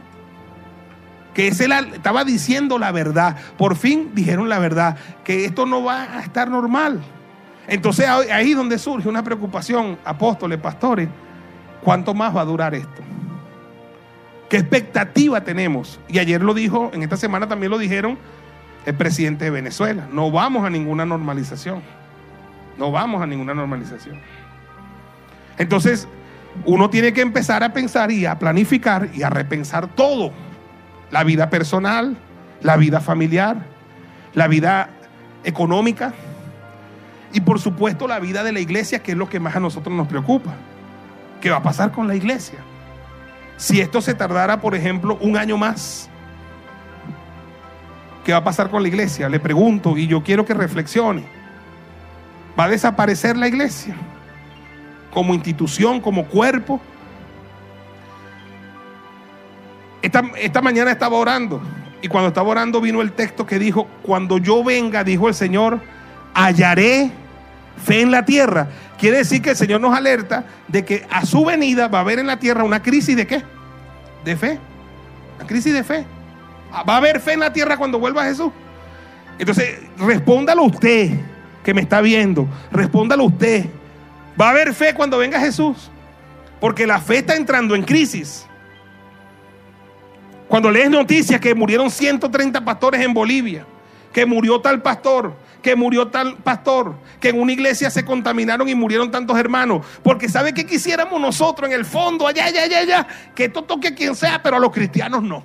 [1.35, 3.37] que ese estaba diciendo la verdad.
[3.59, 7.03] Por fin dijeron la verdad, que esto no va a estar normal.
[7.67, 11.09] Entonces ahí es donde surge una preocupación, apóstoles, pastores,
[11.85, 13.03] ¿cuánto más va a durar esto?
[14.49, 16.01] ¿Qué expectativa tenemos?
[16.09, 18.19] Y ayer lo dijo, en esta semana también lo dijeron
[18.87, 20.07] el presidente de Venezuela.
[20.13, 21.83] No vamos a ninguna normalización.
[22.79, 24.19] No vamos a ninguna normalización.
[25.59, 26.09] Entonces,
[26.65, 30.33] uno tiene que empezar a pensar y a planificar y a repensar todo
[31.11, 32.17] la vida personal,
[32.63, 33.57] la vida familiar,
[34.35, 34.91] la vida
[35.45, 36.13] económica
[37.33, 39.95] y por supuesto la vida de la iglesia, que es lo que más a nosotros
[39.95, 40.55] nos preocupa.
[41.45, 42.61] ¿Qué va a pasar con la iglesia?
[43.59, 46.09] Si esto se tardara, por ejemplo, un año más,
[48.25, 49.29] ¿qué va a pasar con la iglesia?
[49.29, 51.23] Le pregunto y yo quiero que reflexione.
[52.59, 53.95] ¿Va a desaparecer la iglesia?
[55.13, 56.81] Como institución, como cuerpo.
[60.01, 61.61] Esta, mañana estaba orando
[62.01, 65.79] y cuando estaba orando vino el texto que dijo, cuando yo venga, dijo el Señor,
[66.33, 67.11] hallaré
[67.83, 68.69] fe en la tierra.
[68.99, 72.19] Quiere decir que el Señor nos alerta de que a su venida va a haber
[72.19, 73.43] en la tierra una crisis de qué?
[74.25, 74.59] De fe.
[75.37, 76.07] Una crisis de fe.
[76.89, 78.53] Va a haber fe en la tierra cuando vuelva Jesús.
[79.39, 81.11] Entonces, respóndalo usted
[81.63, 82.49] que me está viendo.
[82.71, 83.67] Respóndalo usted.
[84.41, 85.91] Va a haber fe cuando venga Jesús.
[86.61, 88.47] Porque la fe está entrando en crisis.
[90.49, 93.67] Cuando lees noticias que murieron 130 pastores en Bolivia,
[94.13, 98.75] que murió tal pastor, que murió tal pastor, que en una iglesia se contaminaron y
[98.75, 103.07] murieron tantos hermanos, porque sabe que quisiéramos nosotros en el fondo, allá, allá, allá, allá,
[103.35, 105.43] que esto toque a quien sea, pero a los cristianos no.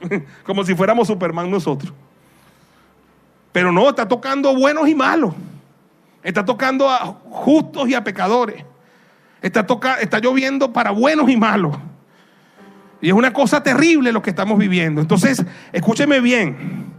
[0.42, 1.92] Como si fuéramos Superman nosotros.
[3.52, 5.34] Pero no, está tocando buenos y malos.
[6.22, 8.64] Está tocando a justos y a pecadores.
[9.42, 11.76] Está, toca, está lloviendo para buenos y malos.
[13.02, 15.02] Y es una cosa terrible lo que estamos viviendo.
[15.02, 16.95] Entonces, escúcheme bien.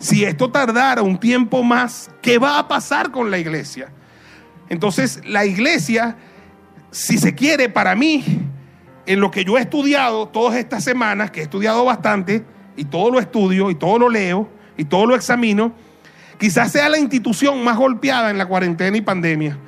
[0.00, 3.92] Si esto tardara un tiempo más, ¿qué va a pasar con la iglesia?
[4.70, 6.16] Entonces, la iglesia,
[6.90, 8.24] si se quiere, para mí,
[9.04, 13.10] en lo que yo he estudiado todas estas semanas, que he estudiado bastante, y todo
[13.10, 15.74] lo estudio, y todo lo leo, y todo lo examino,
[16.38, 19.58] quizás sea la institución más golpeada en la cuarentena y pandemia,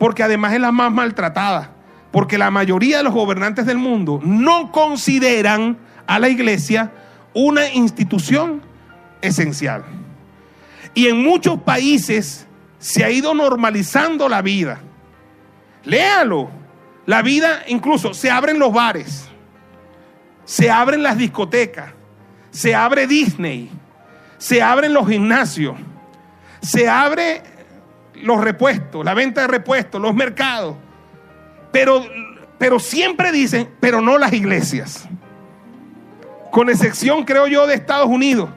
[0.00, 1.70] porque además es la más maltratada.
[2.10, 6.90] Porque la mayoría de los gobernantes del mundo no consideran a la iglesia
[7.34, 8.62] una institución
[9.20, 9.84] esencial.
[10.94, 12.46] Y en muchos países
[12.78, 14.80] se ha ido normalizando la vida.
[15.84, 16.50] Léalo.
[17.06, 19.28] La vida incluso se abren los bares,
[20.44, 21.92] se abren las discotecas,
[22.50, 23.70] se abre Disney,
[24.38, 25.76] se abren los gimnasios,
[26.60, 27.42] se abre
[28.14, 30.74] los repuestos, la venta de repuestos, los mercados.
[31.70, 32.04] Pero,
[32.58, 35.08] pero siempre dicen, pero no las iglesias.
[36.50, 38.50] Con excepción, creo yo, de Estados Unidos,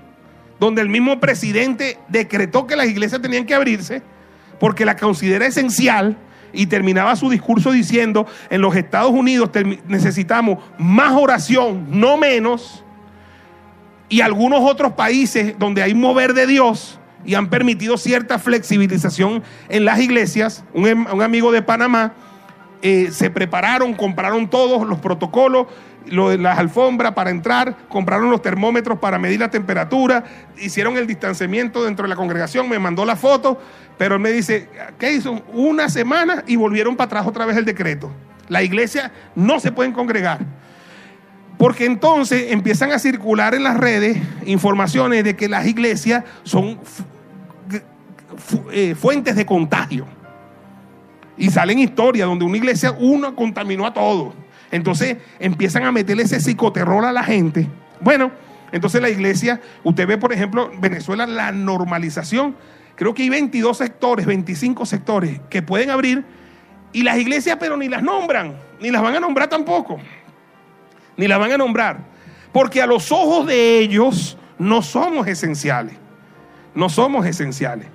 [0.60, 4.02] donde el mismo presidente decretó que las iglesias tenían que abrirse
[4.60, 6.18] porque la considera esencial
[6.52, 9.52] y terminaba su discurso diciendo, en los Estados Unidos
[9.88, 12.84] necesitamos más oración, no menos,
[14.10, 19.86] y algunos otros países donde hay mover de Dios y han permitido cierta flexibilización en
[19.86, 22.14] las iglesias, un, em, un amigo de Panamá,
[22.82, 25.68] eh, se prepararon, compraron todos los protocolos,
[26.08, 30.24] las alfombras para entrar, compraron los termómetros para medir la temperatura,
[30.58, 33.60] hicieron el distanciamiento dentro de la congregación, me mandó la foto,
[33.98, 35.44] pero él me dice, ¿qué hizo?
[35.54, 38.12] Una semana y volvieron para atrás otra vez el decreto.
[38.48, 40.40] La iglesia no se pueden congregar.
[41.58, 46.80] Porque entonces empiezan a circular en las redes informaciones de que las iglesias son
[48.72, 50.08] eh, fuentes de contagio.
[51.40, 54.34] Y salen historias donde una iglesia, uno contaminó a todos.
[54.72, 57.66] Entonces empiezan a meterle ese psicoterror a la gente.
[58.02, 58.30] Bueno,
[58.74, 62.56] entonces la iglesia, usted ve, por ejemplo, Venezuela, la normalización.
[62.96, 66.26] Creo que hay 22 sectores, 25 sectores que pueden abrir.
[66.92, 69.98] Y las iglesias, pero ni las nombran, ni las van a nombrar tampoco.
[71.16, 72.00] Ni las van a nombrar.
[72.52, 75.96] Porque a los ojos de ellos no somos esenciales.
[76.76, 77.88] No somos esenciales.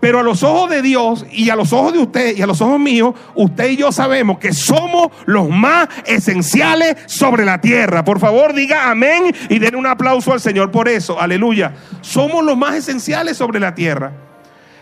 [0.00, 2.60] Pero a los ojos de Dios y a los ojos de usted y a los
[2.60, 8.04] ojos míos, usted y yo sabemos que somos los más esenciales sobre la tierra.
[8.04, 11.20] Por favor, diga amén y den un aplauso al Señor por eso.
[11.20, 11.72] Aleluya.
[12.00, 14.12] Somos los más esenciales sobre la tierra.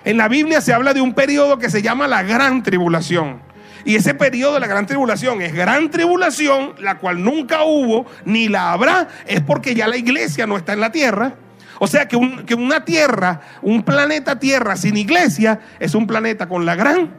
[0.05, 3.41] En la Biblia se habla de un periodo que se llama la gran tribulación.
[3.87, 8.49] Y ese periodo de la gran tribulación es gran tribulación, la cual nunca hubo ni
[8.49, 11.35] la habrá, es porque ya la iglesia no está en la tierra
[11.79, 16.75] o sea que, una tierra, un planeta tierra sin iglesia, es un planeta con la
[16.75, 17.11] gran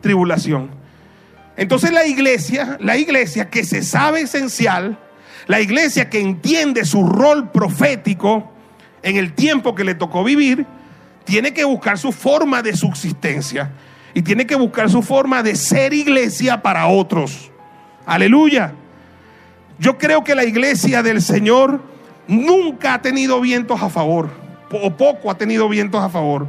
[0.00, 0.70] tribulación.
[1.56, 4.98] Entonces la iglesia, la iglesia que se sabe esencial,
[5.46, 8.52] la iglesia que entiende su rol profético
[9.02, 10.66] en el tiempo que le tocó vivir,
[11.24, 13.70] tiene que buscar su forma de subsistencia
[14.14, 17.50] y tiene que buscar su forma de ser iglesia para otros.
[18.06, 18.72] Aleluya.
[19.78, 21.89] Yo creo que la iglesia del Señor
[22.26, 24.30] nunca ha tenido vientos a favor,
[24.70, 26.46] o poco ha tenido vientos a favor.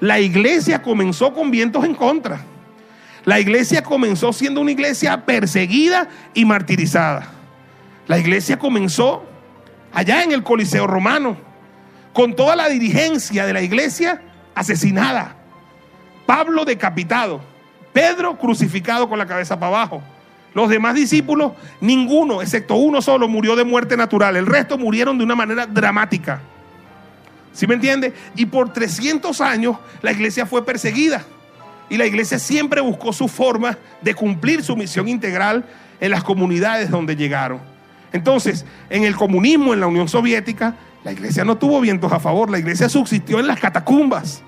[0.00, 2.40] La iglesia comenzó con vientos en contra.
[3.24, 7.28] La iglesia comenzó siendo una iglesia perseguida y martirizada.
[8.06, 9.24] La iglesia comenzó
[9.92, 11.36] allá en el Coliseo Romano,
[12.12, 14.22] con toda la dirigencia de la iglesia
[14.54, 15.36] asesinada.
[16.26, 17.40] Pablo decapitado.
[17.92, 20.02] Pedro crucificado con la cabeza para abajo.
[20.54, 24.36] Los demás discípulos, ninguno, excepto uno solo, murió de muerte natural.
[24.36, 26.40] El resto murieron de una manera dramática.
[27.52, 28.12] ¿Sí me entiende?
[28.36, 31.24] Y por 300 años la iglesia fue perseguida.
[31.88, 35.64] Y la iglesia siempre buscó su forma de cumplir su misión integral
[36.00, 37.60] en las comunidades donde llegaron.
[38.12, 42.50] Entonces, en el comunismo, en la Unión Soviética, la iglesia no tuvo vientos a favor.
[42.50, 44.42] La iglesia subsistió en las catacumbas.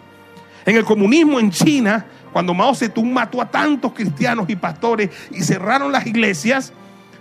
[0.64, 5.42] En el comunismo en China, cuando Mao Zedong mató a tantos cristianos y pastores y
[5.42, 6.72] cerraron las iglesias,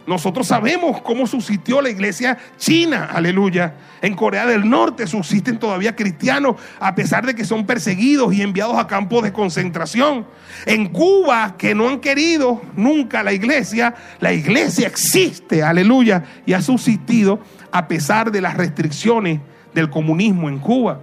[0.08, 3.76] nosotros sabemos cómo subsistió la iglesia china, aleluya.
[4.02, 8.78] En Corea del Norte subsisten todavía cristianos a pesar de que son perseguidos y enviados
[8.78, 10.26] a campos de concentración.
[10.66, 16.62] En Cuba, que no han querido nunca la iglesia, la iglesia existe, aleluya, y ha
[16.62, 17.40] subsistido
[17.72, 19.40] a pesar de las restricciones
[19.76, 21.00] del comunismo en Cuba.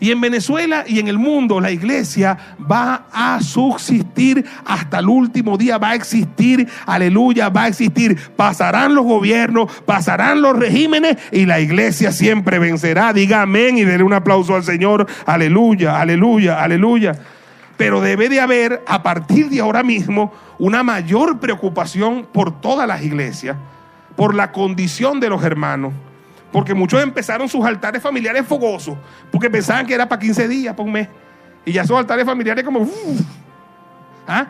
[0.00, 2.36] Y en Venezuela y en el mundo la iglesia
[2.70, 8.16] va a subsistir hasta el último día, va a existir, aleluya, va a existir.
[8.36, 13.12] Pasarán los gobiernos, pasarán los regímenes y la iglesia siempre vencerá.
[13.12, 15.06] Diga amén y denle un aplauso al Señor.
[15.26, 17.18] Aleluya, aleluya, aleluya.
[17.76, 23.02] Pero debe de haber a partir de ahora mismo una mayor preocupación por todas las
[23.02, 23.56] iglesias,
[24.16, 25.92] por la condición de los hermanos
[26.52, 28.96] porque muchos empezaron sus altares familiares fogosos,
[29.30, 31.08] porque pensaban que era para 15 días, para un mes.
[31.64, 32.88] Y ya sus altares familiares como...
[34.26, 34.46] ¿ah?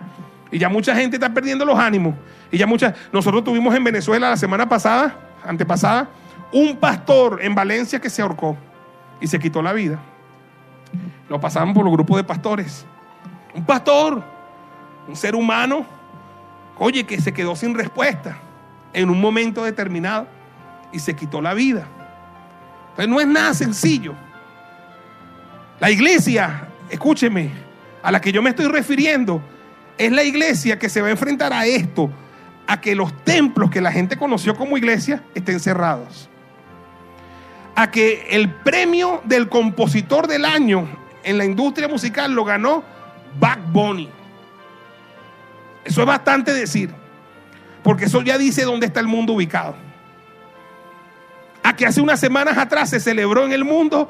[0.51, 2.15] Y ya mucha gente está perdiendo los ánimos.
[2.51, 2.95] Y ya mucha...
[3.13, 6.09] Nosotros tuvimos en Venezuela la semana pasada, antepasada,
[6.53, 8.57] un pastor en Valencia que se ahorcó
[9.21, 9.99] y se quitó la vida.
[11.29, 12.87] Lo pasaban por los grupos de pastores.
[13.55, 14.23] Un pastor,
[15.09, 15.85] un ser humano,
[16.79, 18.39] oye, que se quedó sin respuesta
[18.93, 20.38] en un momento determinado
[20.93, 21.87] y se quitó la vida.
[22.91, 24.15] Entonces no es nada sencillo.
[25.81, 27.53] La iglesia, escúcheme,
[28.03, 29.43] a la que yo me estoy refiriendo,
[29.97, 32.11] es la iglesia que se va a enfrentar a esto,
[32.67, 36.29] a que los templos que la gente conoció como iglesia estén cerrados.
[37.75, 40.89] A que el premio del compositor del año
[41.23, 42.83] en la industria musical lo ganó
[43.39, 44.09] Back Bunny.
[45.85, 46.91] Eso es bastante decir,
[47.85, 49.88] porque eso ya dice dónde está el mundo ubicado
[51.69, 54.09] a que hace unas semanas atrás se celebró en el mundo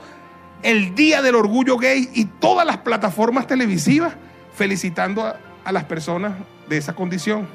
[0.62, 4.14] el Día del Orgullo Gay y todas las plataformas televisivas
[4.54, 6.34] felicitando a, las personas
[6.68, 7.48] de esa condición.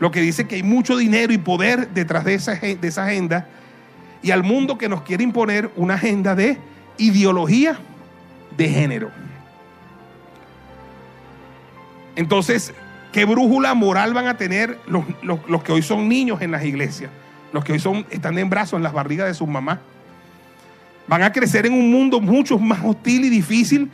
[0.00, 3.46] Lo que dice que hay mucho dinero y poder detrás de esa, de esa agenda
[4.22, 6.56] y al mundo que nos quiere imponer una agenda de
[6.96, 7.78] ideología
[8.56, 9.10] de género.
[12.16, 12.72] Entonces,
[13.12, 17.10] ¿qué brújula moral van a tener los, los que hoy son niños en las iglesias?
[17.54, 19.78] Los que hoy son, están en brazos en las barrigas de sus mamás.
[21.06, 23.92] Van a crecer en un mundo mucho más hostil y difícil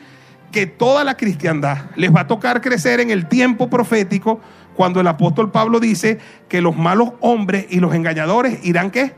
[0.51, 1.91] que toda la cristiandad.
[1.95, 4.41] Les va a tocar crecer en el tiempo profético
[4.75, 6.19] cuando el apóstol Pablo dice
[6.49, 9.13] que los malos hombres y los engañadores irán qué?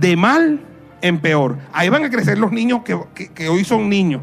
[0.00, 0.60] De mal
[1.00, 1.58] en peor.
[1.72, 4.22] Ahí van a crecer los niños que, hoy son niños.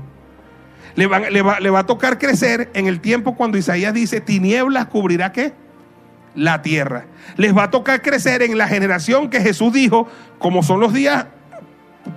[0.96, 4.88] Le, le, va, le va a tocar crecer en el tiempo cuando Isaías dice, tinieblas
[4.88, 5.54] cubrirá qué?
[6.36, 7.06] La tierra.
[7.38, 10.08] Les va a tocar crecer en la generación que Jesús dijo,
[10.40, 11.28] como son los días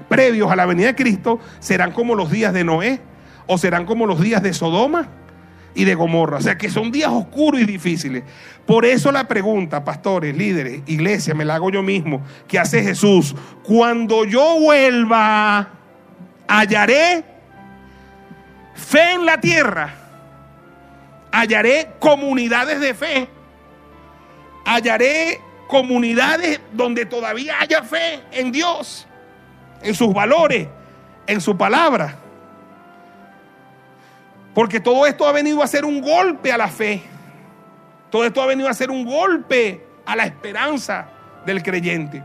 [0.09, 3.01] previos a la venida de Cristo, serán como los días de Noé
[3.47, 5.09] o serán como los días de Sodoma
[5.75, 6.39] y de Gomorra.
[6.39, 8.25] O sea que son días oscuros y difíciles.
[8.67, 13.35] Por eso la pregunta, pastores, líderes, iglesia, me la hago yo mismo, ¿qué hace Jesús?
[13.63, 15.69] Cuando yo vuelva,
[16.47, 17.25] hallaré
[18.75, 19.95] fe en la tierra,
[21.33, 23.29] hallaré comunidades de fe,
[24.69, 29.07] hallaré comunidades donde todavía haya fe en Dios,
[29.83, 30.69] en sus valores,
[31.27, 32.17] en su palabra.
[34.55, 37.03] Porque todo esto ha venido a ser un golpe a la fe.
[38.11, 41.09] Todo esto ha venido a ser un golpe a la esperanza
[41.47, 42.23] del creyente.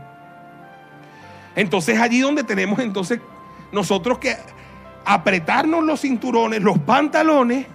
[1.54, 3.20] Entonces allí donde tenemos entonces
[3.72, 4.36] nosotros que
[5.04, 7.66] apretarnos los cinturones, los pantalones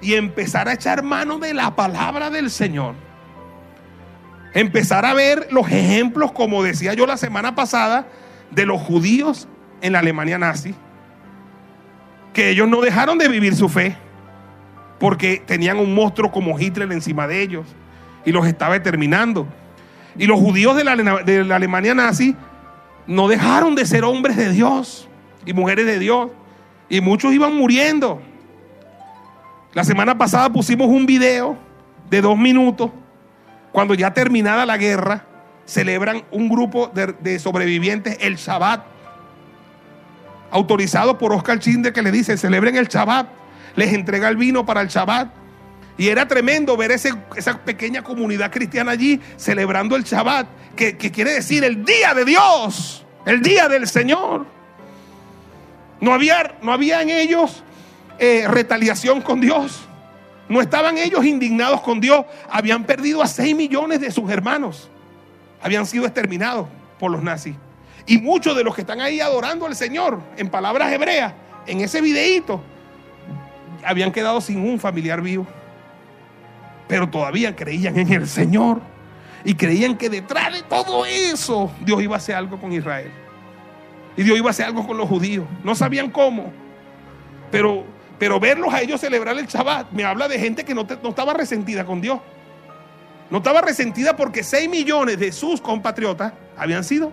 [0.00, 2.94] y empezar a echar mano de la palabra del Señor.
[4.54, 8.06] Empezar a ver los ejemplos, como decía yo la semana pasada,
[8.50, 9.48] de los judíos
[9.80, 10.74] en la Alemania nazi,
[12.32, 13.96] que ellos no dejaron de vivir su fe,
[14.98, 17.66] porque tenían un monstruo como Hitler encima de ellos
[18.24, 19.46] y los estaba exterminando.
[20.16, 22.36] Y los judíos de la, de la Alemania nazi
[23.06, 25.08] no dejaron de ser hombres de Dios
[25.44, 26.30] y mujeres de Dios.
[26.88, 28.20] Y muchos iban muriendo.
[29.72, 31.56] La semana pasada pusimos un video
[32.10, 32.90] de dos minutos.
[33.72, 35.24] Cuando ya terminada la guerra,
[35.64, 38.84] celebran un grupo de, sobrevivientes el Shabbat.
[40.50, 43.28] Autorizado por Oscar Chinde que le dice, celebren el Shabbat.
[43.74, 45.32] Les entrega el vino para el Shabbat.
[45.96, 51.32] Y era tremendo ver esa pequeña comunidad cristiana allí celebrando el Shabbat, que, que quiere
[51.32, 54.46] decir el día de Dios, el día del Señor.
[56.00, 57.62] No había, no en ellos
[58.18, 59.88] eh, retaliación con Dios.
[60.52, 62.26] No estaban ellos indignados con Dios.
[62.50, 64.90] Habían perdido a 6 millones de sus hermanos.
[65.62, 67.56] Habían sido exterminados por los nazis.
[68.04, 71.32] Y muchos de los que están ahí adorando al Señor, en palabras hebreas,
[71.66, 72.60] en ese videíto,
[73.82, 75.46] habían quedado sin un familiar vivo.
[76.86, 78.82] Pero todavía creían en el Señor.
[79.46, 83.10] Y creían que detrás de todo eso Dios iba a hacer algo con Israel.
[84.18, 85.46] Y Dios iba a hacer algo con los judíos.
[85.64, 86.52] No sabían cómo.
[87.50, 87.86] Pero,
[88.22, 91.84] pero verlos a ellos celebrar el Shabbat me habla de gente que no, estaba resentida
[91.84, 92.20] con Dios.
[93.28, 97.12] No estaba resentida porque 6 millones de sus compatriotas habían sido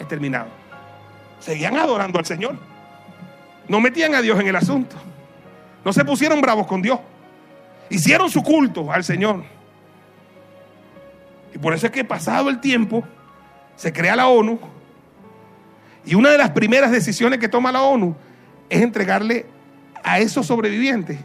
[0.00, 0.50] exterminados.
[1.38, 2.56] Seguían adorando al Señor.
[3.68, 4.96] No metían a Dios en el asunto.
[5.84, 6.98] No se pusieron bravos con Dios.
[7.88, 9.44] Hicieron su culto al Señor.
[11.54, 13.04] Y por eso es que pasado el tiempo
[13.76, 14.58] se crea la ONU
[16.04, 18.16] y una de las primeras decisiones que toma la ONU
[18.68, 19.53] es entregarle
[20.04, 21.18] a esos sobrevivientes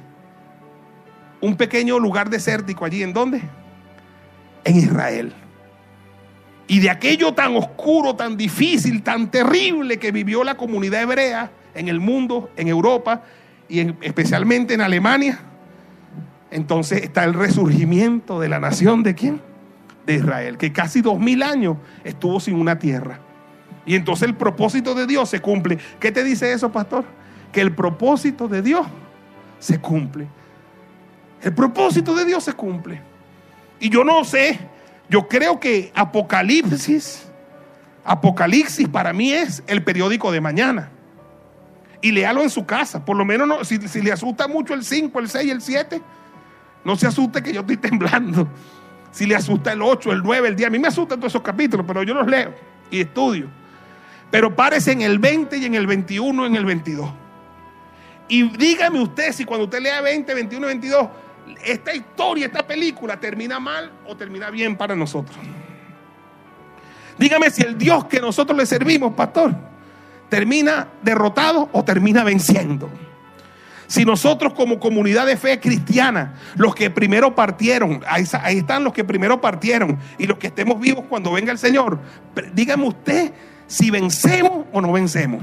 [1.42, 3.04] un pequeño lugar desértico allí.
[3.04, 3.42] ¿En dónde?
[4.64, 5.34] En Israel.
[6.68, 11.88] Y de aquello tan oscuro, tan difícil, tan terrible que vivió la comunidad hebrea en
[11.88, 13.24] el mundo, en Europa
[13.68, 15.40] y especialmente en Alemania,
[16.52, 19.42] entonces está el resurgimiento de la nación de quién?
[20.06, 23.20] De Israel, que casi dos mil años estuvo sin una tierra.
[23.86, 25.78] Y entonces el propósito de Dios se cumple.
[26.00, 27.06] ¿Qué te dice eso, pastor?
[27.52, 28.86] Que el propósito de Dios
[29.60, 30.28] se cumple.
[31.42, 33.02] El propósito de Dios se cumple.
[33.80, 34.60] Y yo no sé,
[35.10, 37.26] yo creo que Apocalipsis,
[38.04, 40.92] Apocalipsis para mí es el periódico de mañana.
[42.02, 43.04] Y léalo en su casa.
[43.04, 46.02] Por lo menos no, si, si le asusta mucho el 5, el 6, el 7,
[46.84, 48.48] no se asuste que yo estoy temblando.
[49.12, 51.42] Si le asusta el 8, el 9, el 10, a mí me asustan todos esos
[51.42, 52.54] capítulos, pero yo los leo
[52.92, 53.48] y estudio.
[54.30, 57.10] Pero párese en el 20 y en el 21, en el 22.
[58.30, 61.08] Y dígame usted si cuando usted lea 20, 21 y 22,
[61.66, 65.38] esta historia, esta película termina mal o termina bien para nosotros.
[67.18, 69.54] Dígame si el Dios que nosotros le servimos, pastor,
[70.30, 72.90] termina derrotado o termina venciendo.
[73.88, 79.04] Si nosotros como comunidad de fe cristiana, los que primero partieron, ahí, están los que
[79.04, 82.00] primero partieron y los que estemos vivos cuando venga el Señor,
[82.54, 83.34] dígame usted
[83.66, 85.42] si vencemos o no vencemos.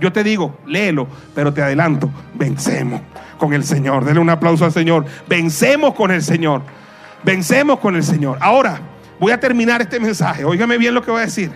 [0.00, 3.00] Yo te digo, léelo, pero te adelanto, vencemos
[3.38, 4.04] con el Señor.
[4.04, 5.04] Denle un aplauso al Señor.
[5.28, 6.62] Vencemos con el Señor.
[7.22, 8.38] Vencemos con el Señor.
[8.40, 8.80] Ahora,
[9.18, 10.44] voy a terminar este mensaje.
[10.44, 11.50] Óigame bien lo que voy a decir.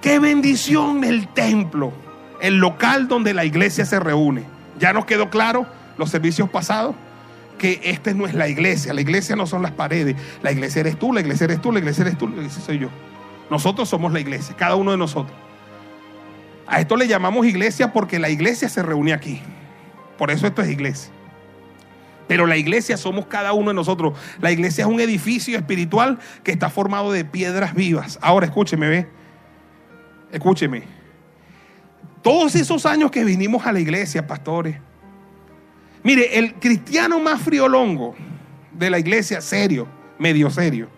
[0.00, 1.92] Qué bendición el templo,
[2.40, 4.44] el local donde la iglesia se reúne.
[4.78, 5.66] Ya nos quedó claro
[5.96, 6.96] los servicios pasados
[7.58, 8.92] que esta no es la iglesia.
[8.92, 10.16] La iglesia no son las paredes.
[10.42, 12.78] La iglesia eres tú, la iglesia eres tú, la iglesia eres tú, la iglesia soy
[12.80, 12.88] yo.
[13.48, 15.36] Nosotros somos la iglesia, cada uno de nosotros.
[16.72, 19.42] A esto le llamamos iglesia porque la iglesia se reúne aquí.
[20.16, 21.12] Por eso esto es iglesia.
[22.26, 24.18] Pero la iglesia somos cada uno de nosotros.
[24.40, 28.18] La iglesia es un edificio espiritual que está formado de piedras vivas.
[28.22, 29.06] Ahora escúcheme, ve.
[30.32, 30.84] Escúcheme.
[32.22, 34.78] Todos esos años que vinimos a la iglesia, pastores.
[36.02, 38.14] Mire, el cristiano más friolongo
[38.72, 39.86] de la iglesia, serio,
[40.18, 40.88] medio serio.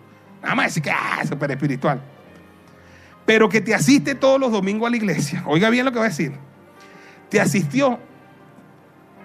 [0.41, 2.14] Nada más decir que, ah, súper espiritual
[3.25, 6.05] pero que te asiste todos los domingos a la iglesia, oiga bien lo que voy
[6.05, 6.33] a decir,
[7.29, 7.99] te asistió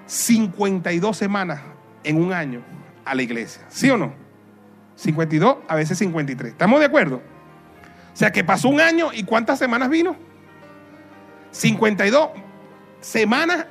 [0.06, 1.60] 52 semanas
[2.02, 2.62] en un año
[3.04, 3.62] a la iglesia.
[3.68, 4.12] ¿Sí o no?
[4.96, 6.52] 52, a veces 53.
[6.52, 7.22] ¿Estamos de acuerdo?
[8.12, 10.16] O sea que pasó un año y ¿cuántas semanas vino?
[11.52, 12.30] 52
[13.00, 13.66] semanas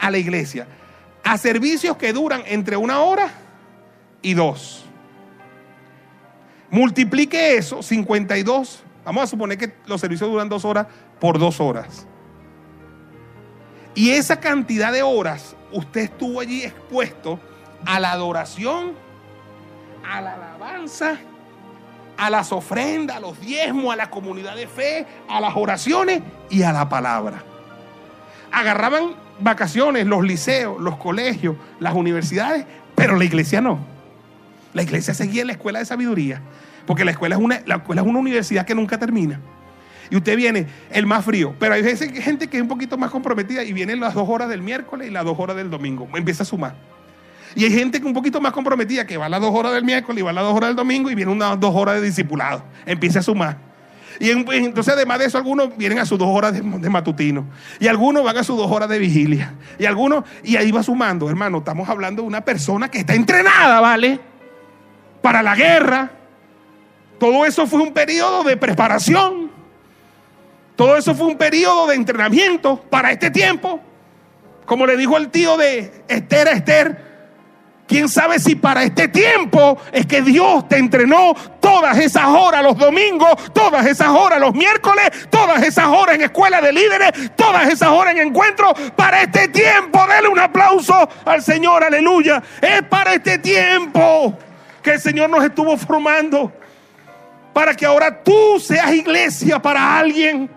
[0.00, 0.66] a la iglesia.
[1.24, 3.30] A servicios que duran entre una hora
[4.22, 4.86] y dos.
[6.70, 8.84] Multiplique eso, 52.
[9.04, 10.86] Vamos a suponer que los servicios duran dos horas
[11.18, 12.06] por dos horas.
[13.94, 17.40] Y esa cantidad de horas usted estuvo allí expuesto
[17.84, 18.92] a la adoración,
[20.08, 21.18] a la alabanza,
[22.16, 26.62] a las ofrendas, a los diezmos, a la comunidad de fe, a las oraciones y
[26.62, 27.42] a la palabra.
[28.52, 33.78] Agarraban vacaciones los liceos, los colegios, las universidades, pero la iglesia no.
[34.74, 36.42] La iglesia seguía en la escuela de sabiduría,
[36.90, 39.38] porque la escuela es una, la escuela es una universidad que nunca termina.
[40.10, 43.62] Y usted viene el más frío, pero hay gente que es un poquito más comprometida
[43.62, 46.08] y vienen las dos horas del miércoles y las dos horas del domingo.
[46.16, 46.74] Empieza a sumar.
[47.54, 49.84] Y hay gente que un poquito más comprometida que va a las dos horas del
[49.84, 52.00] miércoles y va a las dos horas del domingo y viene unas dos horas de
[52.00, 52.64] discipulado.
[52.84, 53.56] Empieza a sumar.
[54.18, 57.46] Y entonces, además de eso, algunos vienen a sus dos horas de, matutino.
[57.78, 59.54] Y algunos van a sus dos horas de vigilia.
[59.78, 61.58] Y algunos, y ahí va sumando, hermano.
[61.58, 64.18] Estamos hablando de una persona que está entrenada, ¿vale?
[65.22, 66.16] Para la guerra.
[67.20, 69.50] Todo eso fue un periodo de preparación.
[70.74, 73.78] Todo eso fue un periodo de entrenamiento para este tiempo.
[74.64, 77.10] Como le dijo el tío de Esther a Esther,
[77.86, 82.78] ¿Quién sabe si para este tiempo es que Dios te entrenó todas esas horas los
[82.78, 87.88] domingos, todas esas horas los miércoles, todas esas horas en escuela de líderes, todas esas
[87.88, 88.72] horas en encuentro?
[88.94, 92.40] Para este tiempo, dele un aplauso al Señor, aleluya.
[92.62, 94.38] Es para este tiempo
[94.84, 96.59] que el Señor nos estuvo formando.
[97.52, 100.50] Para que ahora tú seas iglesia para alguien.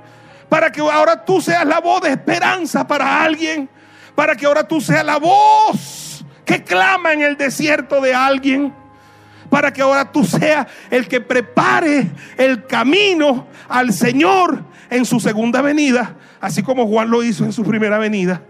[0.49, 3.69] Para que ahora tú seas la voz de esperanza para alguien.
[4.15, 8.73] Para que ahora tú seas la voz que clama en el desierto de alguien
[9.53, 15.61] para que ahora tú seas el que prepare el camino al Señor en su segunda
[15.61, 18.41] venida, así como Juan lo hizo en su primera venida.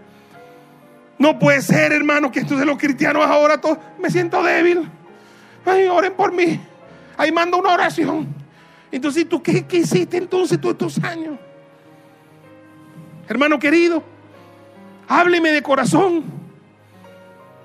[1.18, 3.60] No puede ser, hermano, que entonces los cristianos ahora
[4.00, 4.90] me siento débil.
[5.66, 6.58] Ay, oren por mí.
[7.16, 8.26] Ahí mando una oración.
[8.90, 11.38] Entonces, ¿tú qué, qué hiciste entonces todos estos años?
[13.28, 14.02] Hermano querido,
[15.08, 16.24] hábleme de corazón.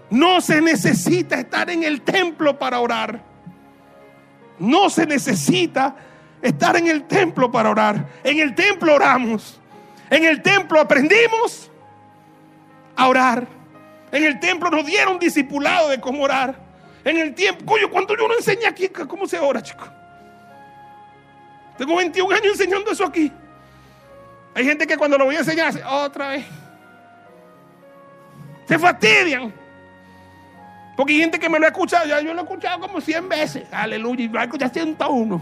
[0.10, 3.24] No se necesita estar en el templo para orar.
[4.58, 5.96] No se necesita
[6.42, 8.08] estar en el templo para orar.
[8.24, 9.60] En el templo oramos.
[10.10, 11.70] En el templo aprendimos
[12.96, 13.48] a orar.
[14.12, 16.69] En el templo nos dieron discipulado de cómo orar.
[17.10, 19.84] En el tiempo, coño, ¿cuánto yo no enseñé aquí cómo se ora, chico?
[21.76, 23.32] Tengo 21 años enseñando eso aquí.
[24.54, 26.46] Hay gente que cuando lo voy a enseñar, otra vez.
[28.68, 29.52] Se fastidian.
[30.96, 33.28] Porque hay gente que me lo ha escuchado, ya yo lo he escuchado como 100
[33.28, 33.68] veces.
[33.72, 35.42] Aleluya, y lo he escuchado 101.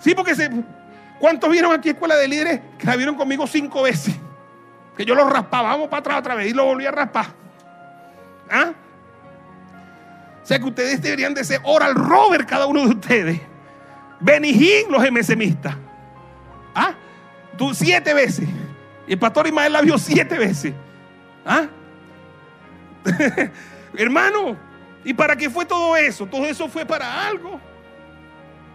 [0.00, 0.50] Sí, porque se,
[1.20, 4.16] ¿cuántos vieron aquí escuela de líderes que la vieron conmigo cinco veces?
[4.96, 7.26] Que yo lo raspaba, vamos para atrás otra vez y lo volví a raspar.
[8.50, 8.72] ¿Ah?
[10.46, 13.40] O sea que ustedes deberían de ser oral Robert cada uno de ustedes.
[14.20, 15.74] Benijín los MSMistas.
[16.72, 16.94] ¿Ah?
[17.58, 18.48] Tú siete veces.
[19.08, 20.72] El pastor Ismael la vio siete veces.
[21.44, 21.66] ¿Ah?
[23.98, 24.56] Hermano,
[25.04, 26.26] ¿y para qué fue todo eso?
[26.26, 27.60] Todo eso fue para algo.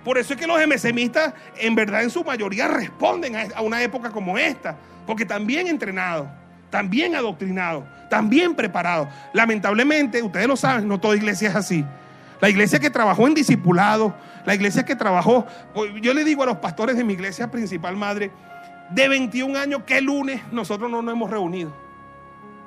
[0.03, 4.11] Por eso es que los MSMistas en verdad en su mayoría responden a una época
[4.11, 4.75] como esta,
[5.07, 6.27] porque también entrenados,
[6.71, 9.09] también adoctrinados, también preparados.
[9.33, 11.85] Lamentablemente, ustedes lo saben, no toda iglesia es así.
[12.39, 14.15] La iglesia que trabajó en discipulado,
[14.45, 15.45] la iglesia que trabajó,
[16.01, 18.31] yo le digo a los pastores de mi iglesia principal madre,
[18.89, 21.71] de 21 años, ¿qué lunes nosotros no nos hemos reunido?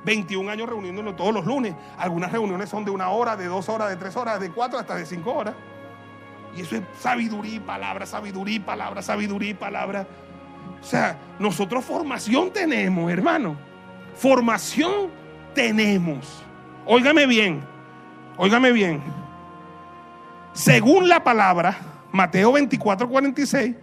[0.04, 1.74] 21 años reuniéndonos todos los lunes.
[1.98, 4.94] Algunas reuniones son de una hora, de dos horas, de tres horas, de cuatro hasta
[4.94, 5.54] de cinco horas.
[6.54, 10.06] Y eso es sabiduría y palabra, sabiduría y palabra, sabiduría y palabra.
[10.80, 13.56] O sea, nosotros formación tenemos, hermano.
[14.14, 15.10] Formación
[15.54, 16.42] tenemos.
[16.86, 17.62] Óigame bien,
[18.36, 19.02] óigame bien.
[20.52, 21.76] Según la palabra,
[22.12, 23.74] Mateo 24, 46,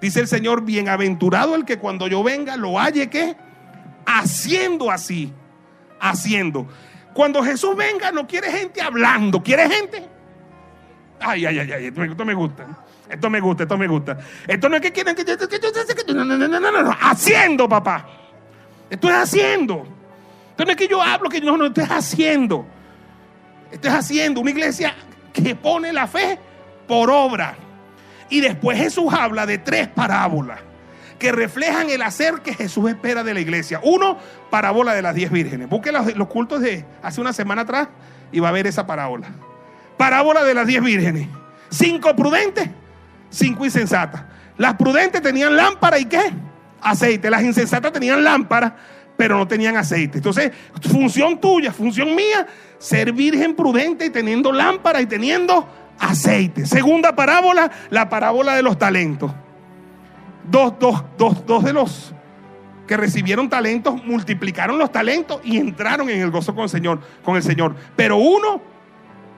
[0.00, 3.36] dice el Señor, bienaventurado el que cuando yo venga lo halle que
[4.06, 5.32] haciendo así
[6.00, 6.66] haciendo.
[7.14, 10.08] Cuando Jesús venga, no quiere gente hablando, quiere gente.
[11.20, 12.66] Ay, ay, ay, ay, esto me gusta.
[13.08, 14.18] Esto me gusta, esto me gusta.
[14.46, 15.24] Esto no es que quieren que.
[16.14, 18.06] No, no, no, no, no, Haciendo, papá.
[18.90, 19.86] Esto es haciendo.
[20.56, 22.66] No es que yo hablo, que no, no, esto es haciendo.
[23.70, 24.40] Esto es haciendo.
[24.40, 24.94] Una iglesia
[25.32, 26.38] que pone la fe
[26.86, 27.56] por obra.
[28.28, 30.60] Y después Jesús habla de tres parábolas
[31.18, 33.80] que reflejan el hacer que Jesús espera de la iglesia.
[33.82, 34.18] Uno,
[34.50, 35.68] parábola de las diez vírgenes.
[35.68, 37.88] Busque los, los cultos de hace una semana atrás
[38.32, 39.28] y va a ver esa parábola.
[39.96, 41.28] Parábola de las diez vírgenes.
[41.70, 42.68] Cinco prudentes,
[43.30, 44.22] cinco insensatas.
[44.56, 46.32] Las prudentes tenían lámpara y qué?
[46.80, 47.30] Aceite.
[47.30, 48.76] Las insensatas tenían lámpara,
[49.16, 50.18] pero no tenían aceite.
[50.18, 52.46] Entonces, función tuya, función mía,
[52.78, 55.68] ser virgen prudente y teniendo lámpara y teniendo
[55.98, 56.66] aceite.
[56.66, 59.32] Segunda parábola, la parábola de los talentos.
[60.48, 62.14] Dos, dos, dos, dos de los
[62.86, 67.36] que recibieron talentos multiplicaron los talentos y entraron en el gozo con el Señor, con
[67.36, 67.76] el Señor.
[67.96, 68.62] Pero uno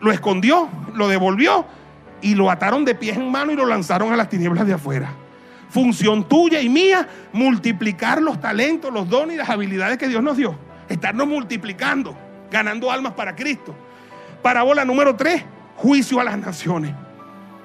[0.01, 1.66] lo escondió, lo devolvió
[2.22, 5.12] y lo ataron de pies en mano y lo lanzaron a las tinieblas de afuera.
[5.70, 10.36] Función tuya y mía, multiplicar los talentos, los dones y las habilidades que Dios nos
[10.36, 10.58] dio.
[10.88, 12.16] Estarnos multiplicando,
[12.50, 13.74] ganando almas para Cristo.
[14.42, 15.44] Parábola número 3,
[15.76, 16.92] juicio a las naciones.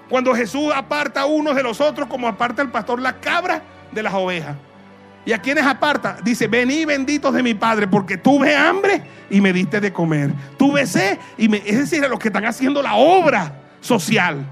[0.09, 4.03] Cuando Jesús aparta a unos de los otros, como aparta el pastor la cabra de
[4.03, 4.55] las ovejas.
[5.25, 6.17] ¿Y a quienes aparta?
[6.23, 9.01] Dice, vení benditos de mi Padre, porque tuve hambre
[9.31, 10.31] y me diste de comer.
[10.57, 11.57] Tuve sed y me...
[11.65, 13.51] Es decir, a los que están haciendo la obra
[13.81, 14.45] social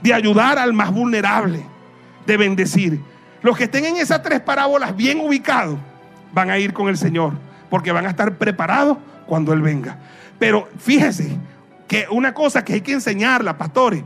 [0.00, 1.64] de ayudar al más vulnerable,
[2.26, 3.00] de bendecir.
[3.42, 5.78] Los que estén en esas tres parábolas bien ubicados
[6.32, 7.32] van a ir con el Señor,
[7.68, 9.98] porque van a estar preparados cuando Él venga.
[10.38, 11.38] Pero fíjese
[11.88, 14.04] que una cosa que hay que enseñarla, pastores,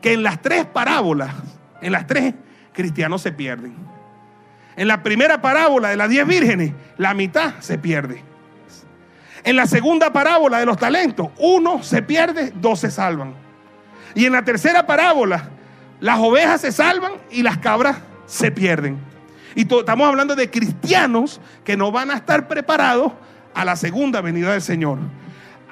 [0.00, 1.34] que en las tres parábolas,
[1.80, 2.34] en las tres,
[2.72, 3.74] cristianos se pierden.
[4.76, 8.22] En la primera parábola de las diez vírgenes, la mitad se pierde.
[9.44, 13.34] En la segunda parábola de los talentos, uno se pierde, dos se salvan.
[14.14, 15.50] Y en la tercera parábola,
[16.00, 18.98] las ovejas se salvan y las cabras se pierden.
[19.54, 23.12] Y estamos hablando de cristianos que no van a estar preparados
[23.54, 24.98] a la segunda venida del Señor.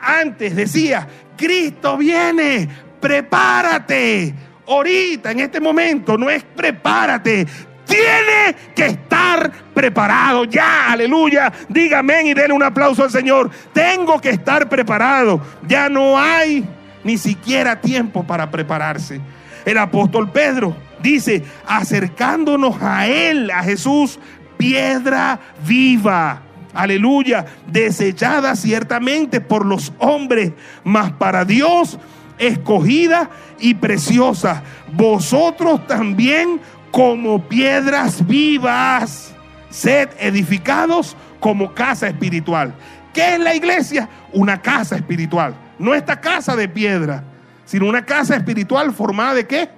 [0.01, 1.07] Antes decía,
[1.37, 2.69] Cristo viene,
[3.01, 4.35] prepárate.
[4.67, 7.47] Ahorita, en este momento, no es prepárate,
[7.87, 11.51] tiene que estar preparado ya, aleluya.
[11.69, 13.51] Dígame y denle un aplauso al Señor.
[13.73, 15.41] Tengo que estar preparado.
[15.67, 16.69] Ya no hay
[17.09, 19.19] ni siquiera tiempo para prepararse.
[19.65, 24.19] El apóstol Pedro dice, acercándonos a Él, a Jesús,
[24.59, 26.43] piedra viva.
[26.75, 30.53] Aleluya, desechada ciertamente por los hombres,
[30.85, 31.99] mas para Dios
[32.39, 34.63] escogida y preciosa.
[34.93, 39.35] Vosotros también como piedras vivas,
[39.71, 42.75] sed edificados como casa espiritual.
[43.15, 44.11] ¿Qué es la iglesia?
[44.31, 45.68] Una casa espiritual.
[45.79, 47.25] No esta casa de piedra,
[47.65, 49.69] sino una casa espiritual formada de qué?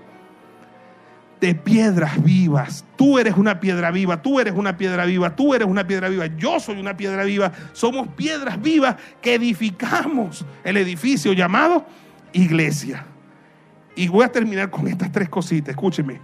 [1.40, 2.84] De piedras vivas.
[2.96, 6.26] Tú eres una piedra viva, tú eres una piedra viva, tú eres una piedra viva,
[6.36, 7.52] yo soy una piedra viva.
[7.72, 11.86] Somos piedras vivas que edificamos el edificio llamado
[12.32, 13.04] iglesia.
[13.96, 16.20] Y voy a terminar con estas tres cositas, escúcheme.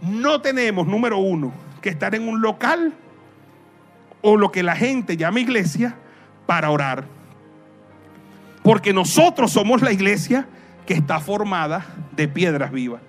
[0.00, 2.92] No tenemos, número uno, que estar en un local
[4.22, 5.94] o lo que la gente llama iglesia
[6.46, 7.04] para orar.
[8.62, 10.46] Porque nosotros somos la iglesia
[10.86, 13.00] que está formada de piedras vivas.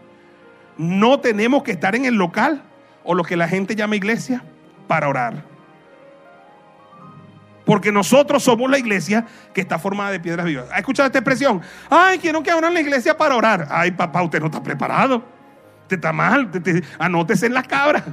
[0.78, 2.64] No tenemos que estar en el local
[3.04, 4.44] o lo que la gente llama iglesia
[4.88, 5.46] para orar.
[7.66, 10.66] Porque nosotros somos la iglesia que está formada de piedras vivas.
[10.72, 11.62] ¿Ha escuchado esta expresión?
[11.90, 13.68] Ay, quiero que abran la iglesia para orar.
[13.70, 15.24] Ay, papá, usted no está preparado.
[15.84, 16.50] Usted está mal.
[17.00, 18.04] anótese en las cabras.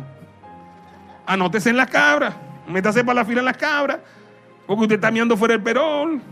[1.27, 2.35] Anótese en las cabras.
[2.69, 3.99] Métase para la fila en las cabras.
[4.67, 6.23] Porque usted está mirando fuera del perón.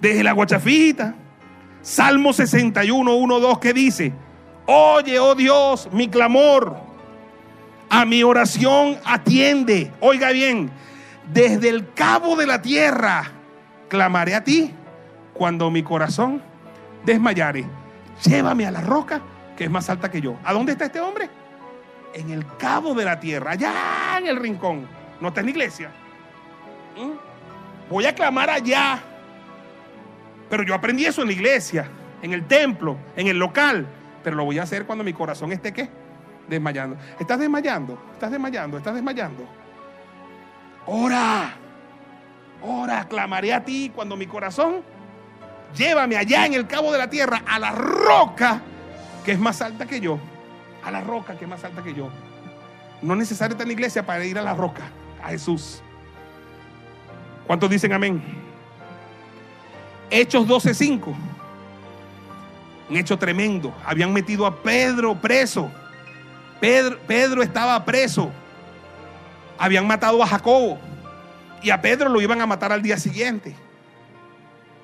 [0.00, 1.14] Deje la guachafita.
[1.82, 4.12] Salmo 61, 1, 2, que dice:
[4.66, 6.76] Oye, oh Dios, mi clamor.
[7.88, 9.90] A mi oración atiende.
[10.00, 10.70] Oiga bien,
[11.32, 13.32] desde el cabo de la tierra
[13.88, 14.72] clamaré a ti
[15.34, 16.40] cuando mi corazón
[17.04, 17.66] desmayare.
[18.24, 19.20] Llévame a la roca
[19.56, 20.36] que es más alta que yo.
[20.44, 21.28] ¿A dónde está este hombre?
[22.14, 23.72] En el cabo de la tierra, allá
[24.18, 24.88] en el rincón.
[25.20, 25.90] No está en la iglesia.
[26.96, 27.90] ¿Mm?
[27.90, 29.02] Voy a clamar allá.
[30.50, 31.88] Pero yo aprendí eso en la iglesia,
[32.20, 33.86] en el templo, en el local.
[34.22, 35.88] Pero lo voy a hacer cuando mi corazón esté qué?
[36.48, 36.96] Desmayando.
[37.18, 37.98] ¿Estás desmayando?
[38.12, 38.76] ¿Estás desmayando?
[38.76, 39.48] ¿Estás desmayando?
[40.86, 41.54] Ora.
[42.62, 44.82] Ora, clamaré a ti cuando mi corazón
[45.74, 48.60] llévame allá en el cabo de la tierra a la roca
[49.24, 50.18] que es más alta que yo,
[50.84, 52.10] a la roca que es más alta que yo.
[53.02, 54.82] No es necesario estar en la iglesia para ir a la roca,
[55.22, 55.80] a Jesús.
[57.46, 58.22] ¿Cuántos dicen amén?
[60.10, 61.14] Hechos 12:5.
[62.88, 63.72] Un hecho tremendo.
[63.84, 65.70] Habían metido a Pedro preso.
[66.60, 68.30] Pedro, Pedro estaba preso.
[69.56, 70.78] Habían matado a Jacobo.
[71.62, 73.54] Y a Pedro lo iban a matar al día siguiente.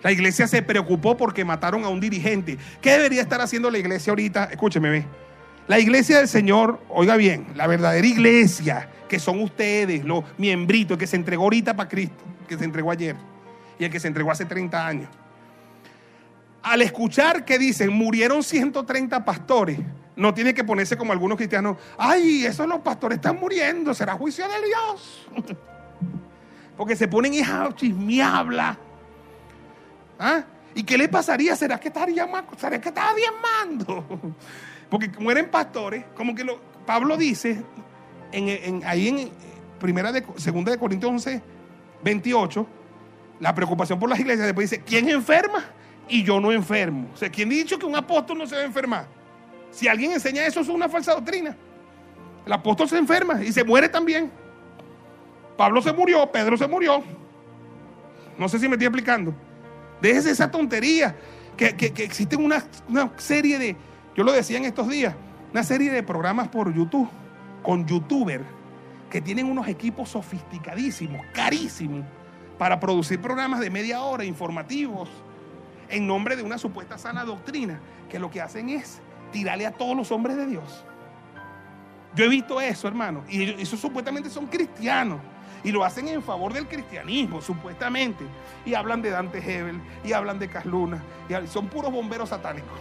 [0.03, 2.59] La iglesia se preocupó porque mataron a un dirigente.
[2.81, 4.45] ¿Qué debería estar haciendo la iglesia ahorita?
[4.45, 5.05] Escúcheme, ve.
[5.67, 11.09] La iglesia del Señor, oiga bien, la verdadera iglesia, que son ustedes, los miembritos, que
[11.09, 13.17] se entregó ahorita para Cristo, que se entregó ayer,
[13.79, 15.09] y el que se entregó hace 30 años.
[16.63, 19.79] Al escuchar que dicen, murieron 130 pastores,
[20.17, 24.47] no tiene que ponerse como algunos cristianos, ay, esos los pastores están muriendo, será juicio
[24.49, 25.29] de Dios.
[26.77, 28.79] Porque se ponen hija chismeabla.
[30.19, 30.45] ¿Ah?
[30.75, 31.57] ¿Y qué le pasaría?
[31.57, 34.35] ¿Será que estaría ¿Será que estaba diezmando?
[34.91, 37.63] Porque mueren pastores, como que lo, Pablo dice
[38.33, 39.31] en, ahí en
[39.81, 41.43] primera de, de Corintios 11,
[42.05, 42.67] 28,
[43.41, 45.65] la preocupación por las iglesias, después dice, ¿quién enferma?
[46.09, 47.09] Y yo no enfermo.
[47.13, 49.07] O sea, ¿quién ha dicho que un apóstol no se debe enfermar?
[49.71, 51.57] Si alguien enseña eso, es una falsa doctrina.
[52.47, 54.31] El apóstol se enferma y se muere también.
[55.57, 57.03] Pablo se murió, Pedro se murió.
[58.39, 59.35] No sé si me estoy explicando.
[60.01, 61.17] Déjese esa tontería.
[61.57, 63.77] Que, que, existen una, una, serie de,
[64.15, 65.15] yo lo decía en estos días,
[65.53, 67.09] una serie de programas por YouTube,
[67.63, 68.45] con youtubers,
[69.09, 72.05] que tienen unos equipos sofisticadísimos, carísimos,
[72.59, 75.09] para producir programas de media hora, informativos,
[75.89, 79.01] en nombre de una supuesta sana doctrina, que lo que hacen es
[79.33, 80.85] tirarle a todos los hombres de Dios.
[82.15, 85.21] Yo he visto eso, hermano, y esos supuestamente son cristianos.
[85.63, 88.25] Y lo hacen en favor del cristianismo, supuestamente.
[88.65, 91.03] Y hablan de Dante Hebel, y hablan de Casluna.
[91.47, 92.79] Son puros bomberos satánicos.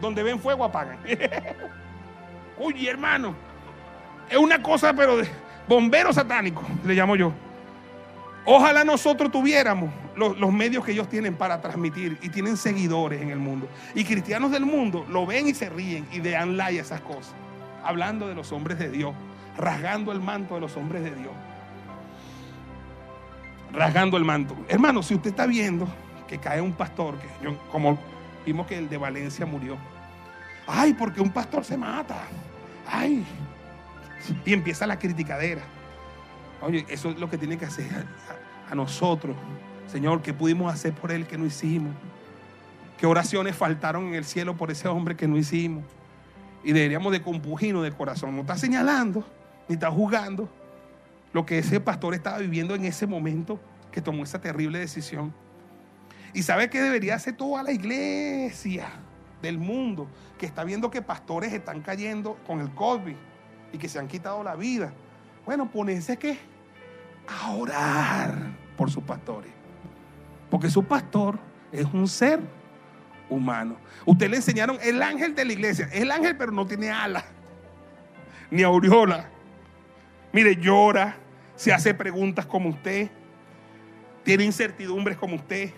[0.00, 0.98] Donde ven fuego apagan.
[2.58, 3.34] Uy, hermano.
[4.28, 5.28] Es una cosa, pero de
[5.66, 7.32] bomberos satánicos, le llamo yo.
[8.44, 13.38] Ojalá nosotros tuviéramos los, medios que ellos tienen para transmitir y tienen seguidores en el
[13.38, 13.68] mundo.
[13.94, 17.34] Y cristianos del mundo lo ven y se ríen y dan like a esas cosas.
[17.84, 19.14] Hablando de los hombres de Dios,
[19.56, 21.32] rasgando el manto de los hombres de Dios
[23.72, 24.56] rasgando el manto.
[24.68, 25.86] Hermano, si usted está viendo
[26.28, 27.98] que cae un pastor, que como
[28.46, 29.76] vimos que el de Valencia murió.
[30.66, 32.22] Ay, porque un pastor se mata.
[32.86, 33.24] Ay.
[34.44, 35.62] Y empieza la criticadera.
[36.62, 37.86] Oye, eso es lo que tiene que hacer
[38.70, 39.36] a, nosotros.
[39.86, 41.92] Señor, ¿qué pudimos hacer por él que no hicimos?
[42.98, 45.84] ¿Qué oraciones faltaron en el cielo por ese hombre que no hicimos?
[46.62, 48.34] Y deberíamos de compugirnos de corazón.
[48.36, 49.24] No está señalando,
[49.68, 50.48] ni está juzgando
[51.32, 53.58] lo que ese pastor estaba viviendo en ese momento
[53.90, 55.32] que tomó esa terrible decisión.
[56.34, 58.88] Y sabe que debería hacer toda la iglesia
[59.42, 60.06] del mundo
[60.38, 63.16] que está viendo que pastores están cayendo con el COVID
[63.72, 64.92] y que se han quitado la vida.
[65.44, 66.38] Bueno, ponerse que
[67.26, 68.34] a orar
[68.76, 69.52] por sus pastores.
[70.50, 71.38] Porque su pastor
[71.72, 72.40] es un ser
[73.28, 73.76] humano.
[74.04, 75.86] Usted le enseñaron el ángel de la iglesia.
[75.92, 77.24] Es el ángel, pero no tiene alas,
[78.50, 79.28] ni aureola.
[80.32, 81.16] Mire, llora,
[81.56, 83.10] se hace preguntas como usted,
[84.22, 85.72] tiene incertidumbres como usted,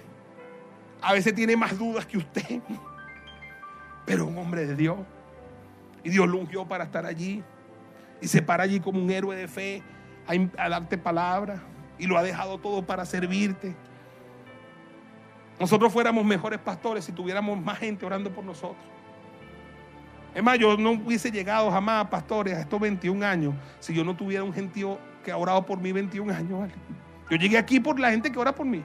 [1.01, 2.61] a veces tiene más dudas que usted,
[4.07, 4.99] pero un hombre de Dios.
[6.05, 7.43] Y Dios lo ungió para estar allí.
[8.23, 9.83] Y se para allí como un héroe de fe
[10.57, 11.61] a, darte palabra.
[11.99, 13.75] Y lo ha dejado todo para servirte.
[15.59, 18.83] Nosotros fuéramos mejores pastores si tuviéramos más gente orando por nosotros.
[20.35, 24.03] Es más, yo no hubiese llegado jamás a pastores a estos 21 años si yo
[24.03, 26.70] no tuviera un gentío que ha orado por mí 21 años.
[27.29, 28.83] Yo llegué aquí por la gente que ora por mí.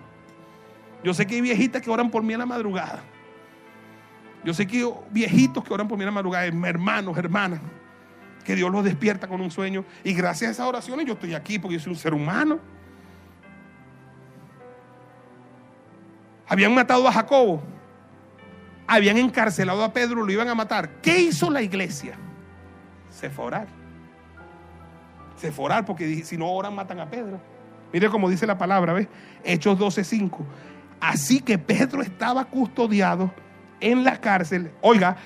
[1.04, 3.02] Yo sé que hay viejitas que oran por mí en la madrugada.
[4.44, 7.62] Yo sé que hay viejitos que oran por mí en la madrugada, hermanos, hermanas,
[8.48, 9.84] que Dios los despierta con un sueño.
[10.04, 12.60] Y gracias a esas oraciones yo estoy aquí porque yo soy un ser humano.
[16.48, 17.62] Habían matado a Jacobo
[18.88, 21.02] habían encarcelado a Pedro, lo iban a matar.
[21.02, 22.18] ¿Qué hizo la iglesia?
[23.12, 23.68] Se fue a orar.
[25.36, 27.40] Se fue a orar porque si no oran matan a Pedro.
[27.92, 29.08] Mire cómo dice la palabra, ¿ves?
[29.44, 30.46] Hechos 12:5.
[31.00, 33.32] Así que Pedro estaba custodiado
[33.82, 34.72] en la cárcel.
[34.82, 35.18] Oiga,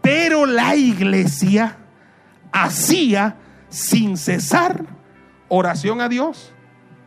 [0.00, 1.76] pero la iglesia
[2.52, 3.36] hacía
[3.68, 4.84] sin cesar
[5.48, 6.52] oración a Dios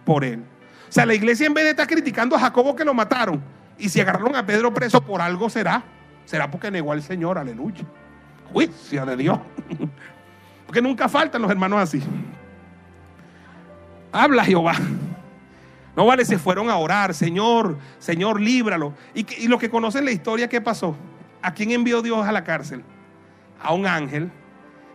[0.05, 0.43] por él.
[0.89, 3.43] O sea, la iglesia en vez de estar criticando a Jacobo que lo mataron,
[3.77, 5.83] y si agarraron a Pedro preso por algo será.
[6.25, 7.83] Será porque negó al Señor, aleluya.
[8.51, 9.39] Juicio de Dios.
[10.65, 12.01] Porque nunca faltan los hermanos así.
[14.11, 14.73] Habla Jehová.
[15.95, 18.93] No vale, se fueron a orar, Señor, Señor, líbralo.
[19.13, 20.95] Y, y los que conocen la historia, ¿qué pasó?
[21.41, 22.83] ¿A quién envió Dios a la cárcel?
[23.61, 24.31] A un ángel.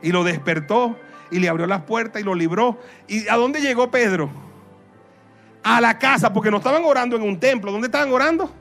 [0.03, 0.99] Y lo despertó
[1.31, 2.79] y le abrió las puertas y lo libró.
[3.07, 4.31] ¿Y a dónde llegó Pedro?
[5.63, 7.73] A la casa, porque no estaban orando en un templo.
[7.73, 8.53] ¿Dónde estaban orando?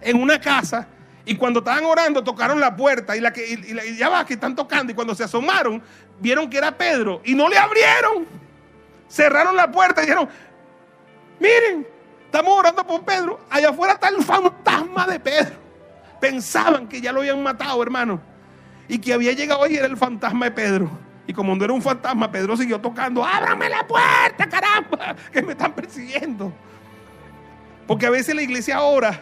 [0.00, 0.88] En una casa
[1.24, 4.92] y cuando estaban orando, tocaron la puerta y, la que, ya va, que están tocando.
[4.92, 5.82] Y cuando se asomaron,
[6.18, 8.26] vieron que era Pedro y no le abrieron.
[9.08, 10.28] Cerraron la puerta y dijeron,
[11.38, 11.86] miren,
[12.24, 13.40] estamos orando por Pedro.
[13.50, 15.54] Allá afuera está el fantasma de Pedro.
[16.20, 18.20] Pensaban que ya lo habían matado, hermano.
[18.92, 20.90] Y que había llegado y era el fantasma de Pedro.
[21.26, 25.52] Y como no era un fantasma, Pedro siguió tocando, ábrame la puerta, caramba, que me
[25.52, 26.52] están persiguiendo.
[27.86, 29.18] Porque a veces la iglesia ora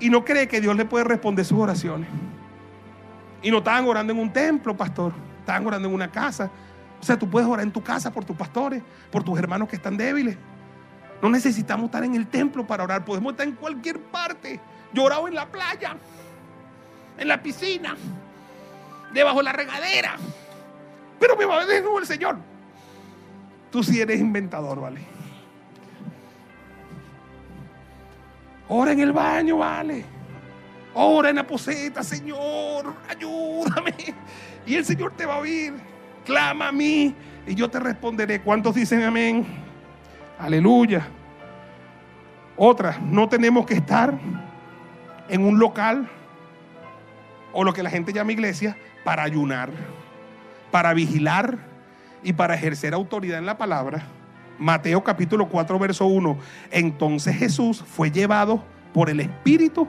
[0.00, 2.08] y no cree que Dios le puede responder sus oraciones.
[3.40, 6.50] Y no estaban orando en un templo, pastor, estaban orando en una casa.
[7.00, 8.82] O sea, tú puedes orar en tu casa por tus pastores,
[9.12, 10.36] por tus hermanos que están débiles.
[11.22, 14.58] No necesitamos estar en el templo para orar, podemos estar en cualquier parte.
[14.92, 15.96] Yo oraba en la playa,
[17.16, 17.94] en la piscina,
[19.12, 20.16] debajo de la regadera.
[21.18, 22.38] Pero me va a ver el Señor.
[23.70, 25.00] Tú sí eres inventador, ¿vale?
[28.68, 30.04] Ora en el baño, ¿vale?
[30.94, 33.94] Ora en la poseta, Señor, ayúdame.
[34.66, 35.74] Y el Señor te va a oír.
[36.24, 37.14] Clama a mí
[37.46, 38.40] y yo te responderé.
[38.42, 39.46] ¿Cuántos dicen amén?
[40.38, 41.08] Aleluya.
[42.56, 44.12] Otra, no tenemos que estar
[45.28, 46.08] en un local
[47.52, 48.76] o lo que la gente llama iglesia
[49.08, 49.70] para ayunar,
[50.70, 51.56] para vigilar
[52.22, 54.02] y para ejercer autoridad en la palabra.
[54.58, 56.38] Mateo capítulo 4, verso 1.
[56.70, 59.88] Entonces Jesús fue llevado por el Espíritu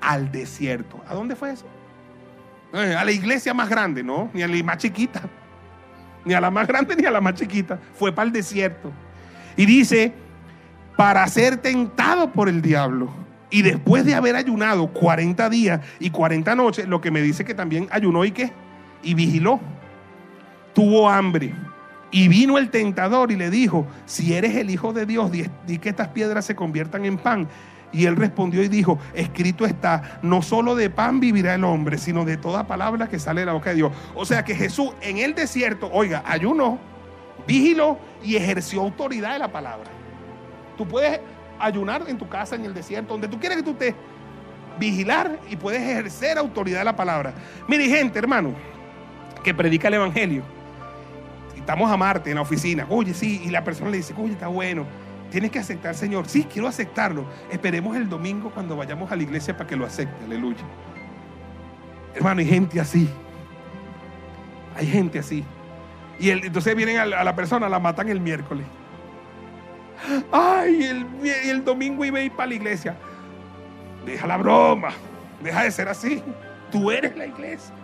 [0.00, 1.00] al desierto.
[1.08, 1.66] ¿A dónde fue eso?
[2.72, 4.30] Eh, a la iglesia más grande, ¿no?
[4.32, 5.22] Ni a la más chiquita.
[6.24, 7.80] Ni a la más grande ni a la más chiquita.
[7.94, 8.92] Fue para el desierto.
[9.56, 10.12] Y dice,
[10.96, 13.12] para ser tentado por el diablo.
[13.52, 17.52] Y después de haber ayunado 40 días y 40 noches, lo que me dice que
[17.52, 18.50] también ayunó y qué,
[19.02, 19.60] y vigiló.
[20.74, 21.54] Tuvo hambre.
[22.10, 25.90] Y vino el tentador y le dijo, si eres el Hijo de Dios, di, que
[25.90, 27.46] estas piedras se conviertan en pan.
[27.92, 32.24] Y él respondió y dijo, escrito está, no solo de pan vivirá el hombre, sino
[32.24, 33.92] de toda palabra que sale de la boca de Dios.
[34.14, 36.78] O sea que Jesús en el desierto, oiga, ayunó,
[37.46, 39.90] vigiló y ejerció autoridad de la palabra.
[40.78, 41.20] Tú puedes
[41.58, 43.94] ayunar en tu casa, en el desierto, donde tú quieras que tú estés,
[44.78, 47.32] vigilar y puedes ejercer autoridad de la palabra.
[47.68, 48.54] Mire, gente, hermano,
[49.42, 50.42] que predica el evangelio.
[51.56, 52.86] Estamos a Marte en la oficina.
[52.88, 54.84] Oye, sí, y la persona le dice, oye, está bueno.
[55.30, 56.28] Tienes que aceptar, Señor.
[56.28, 57.24] Sí, quiero aceptarlo.
[57.50, 60.24] Esperemos el domingo cuando vayamos a la iglesia para que lo acepte.
[60.24, 60.62] Aleluya.
[62.14, 63.08] Hermano, hay gente así.
[64.76, 65.44] Hay gente así.
[66.18, 68.66] Y el, entonces vienen a la, a la persona, la matan el miércoles.
[70.30, 71.06] Ay, el,
[71.44, 72.96] el domingo iba a ir para la iglesia.
[74.04, 74.90] Deja la broma.
[75.42, 76.22] Deja de ser así.
[76.70, 77.74] Tú eres la iglesia.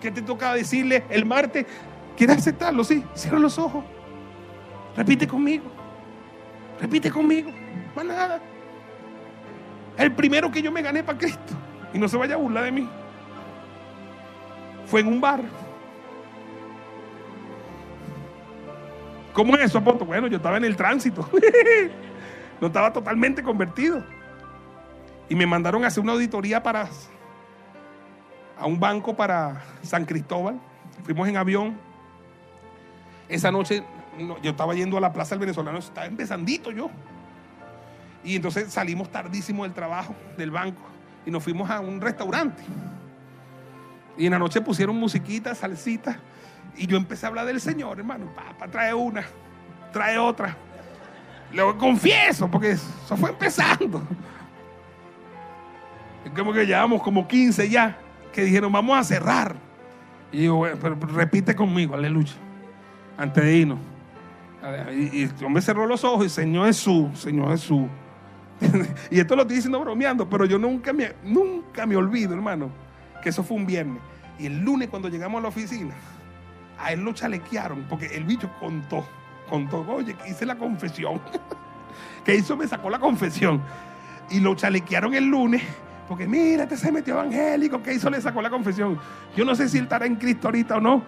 [0.00, 1.66] ¿Qué te toca decirle el martes?
[2.16, 2.82] ¿Quieres aceptarlo?
[2.84, 3.04] Sí.
[3.14, 3.84] Cierra los ojos.
[4.96, 5.64] Repite conmigo.
[6.80, 7.50] Repite conmigo.
[7.94, 8.40] Más nada.
[9.96, 11.54] El primero que yo me gané para Cristo.
[11.94, 12.88] Y no se vaya a burlar de mí.
[14.86, 15.40] Fue en un bar.
[19.32, 20.04] ¿Cómo es eso, Apoto?
[20.04, 21.28] Bueno, yo estaba en el tránsito.
[22.60, 24.04] no estaba totalmente convertido.
[25.28, 26.88] Y me mandaron a hacer una auditoría para
[28.58, 30.60] a un banco para San Cristóbal.
[31.04, 31.78] Fuimos en avión.
[33.28, 33.82] Esa noche
[34.18, 36.90] no, yo estaba yendo a la Plaza del Venezolano, estaba empezandito yo.
[38.24, 40.82] Y entonces salimos tardísimo del trabajo, del banco,
[41.26, 42.62] y nos fuimos a un restaurante.
[44.16, 46.20] Y en la noche pusieron musiquita, salsita,
[46.76, 48.26] y yo empecé a hablar del Señor, hermano.
[48.34, 49.24] Papá, trae una,
[49.92, 50.56] trae otra.
[51.52, 54.02] Lo confieso, porque eso fue empezando.
[56.34, 57.98] Como que llevamos como 15 ya,
[58.32, 59.54] que dijeron, vamos a cerrar.
[60.30, 62.32] Y yo, bueno, pero, repite conmigo, aleluya,
[63.18, 63.78] antes de irnos.
[64.94, 67.86] Y el hombre cerró los ojos y Señor Jesús, Señor Jesús.
[69.10, 72.70] y esto lo estoy diciendo bromeando, pero yo nunca me, nunca me olvido, hermano,
[73.22, 74.00] que eso fue un viernes.
[74.38, 75.94] Y el lunes cuando llegamos a la oficina,
[76.82, 79.06] a él lo chalequearon, porque el bicho contó,
[79.48, 81.20] contó, oye, que hice la confesión.
[82.24, 83.62] que hizo, me sacó la confesión.
[84.30, 85.62] Y lo chalequearon el lunes,
[86.08, 88.98] porque mira, este se metió evangélico, que hizo, le sacó la confesión.
[89.36, 91.04] Yo no sé si él estará en Cristo ahorita o no,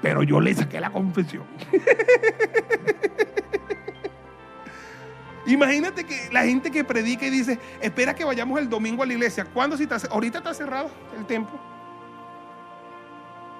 [0.00, 1.44] pero yo le saqué la confesión.
[5.46, 9.12] Imagínate que la gente que predica y dice, espera que vayamos el domingo a la
[9.12, 9.44] iglesia.
[9.44, 11.75] ¿Cuándo si está, ahorita está cerrado el templo?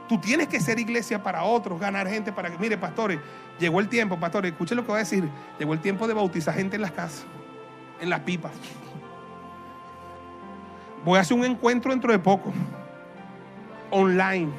[0.08, 3.18] Tú tienes que ser iglesia para otros, ganar gente para que, mire, pastores,
[3.58, 5.28] llegó el tiempo, pastores, escuchen lo que voy a decir.
[5.58, 7.24] Llegó el tiempo de bautizar gente en las casas,
[8.00, 8.52] en las pipas.
[11.04, 12.52] Voy a hacer un encuentro dentro de poco,
[13.90, 14.50] online.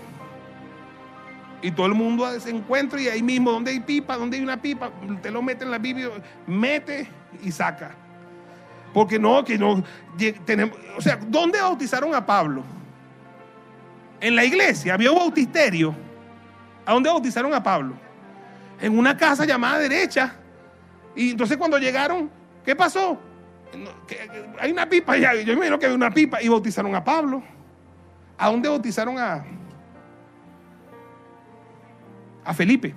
[1.61, 4.61] Y todo el mundo se encuentra y ahí mismo, donde hay pipa, donde hay una
[4.61, 4.91] pipa,
[5.21, 6.09] te lo mete en la Biblia,
[6.45, 7.09] mete
[7.41, 7.95] y saca.
[8.93, 9.83] Porque no, que no,
[10.45, 12.63] tenemos, o sea, ¿dónde bautizaron a Pablo?
[14.20, 15.95] En la iglesia, había un bautisterio.
[16.86, 17.95] ¿A dónde bautizaron a Pablo?
[18.80, 20.36] En una casa llamada derecha.
[21.15, 22.30] Y entonces cuando llegaron,
[22.63, 23.20] ¿qué pasó?
[24.59, 27.43] Hay una pipa, ya, yo imagino que había una pipa y bautizaron a Pablo.
[28.38, 29.43] ¿A dónde bautizaron a,
[32.45, 32.93] a Felipe?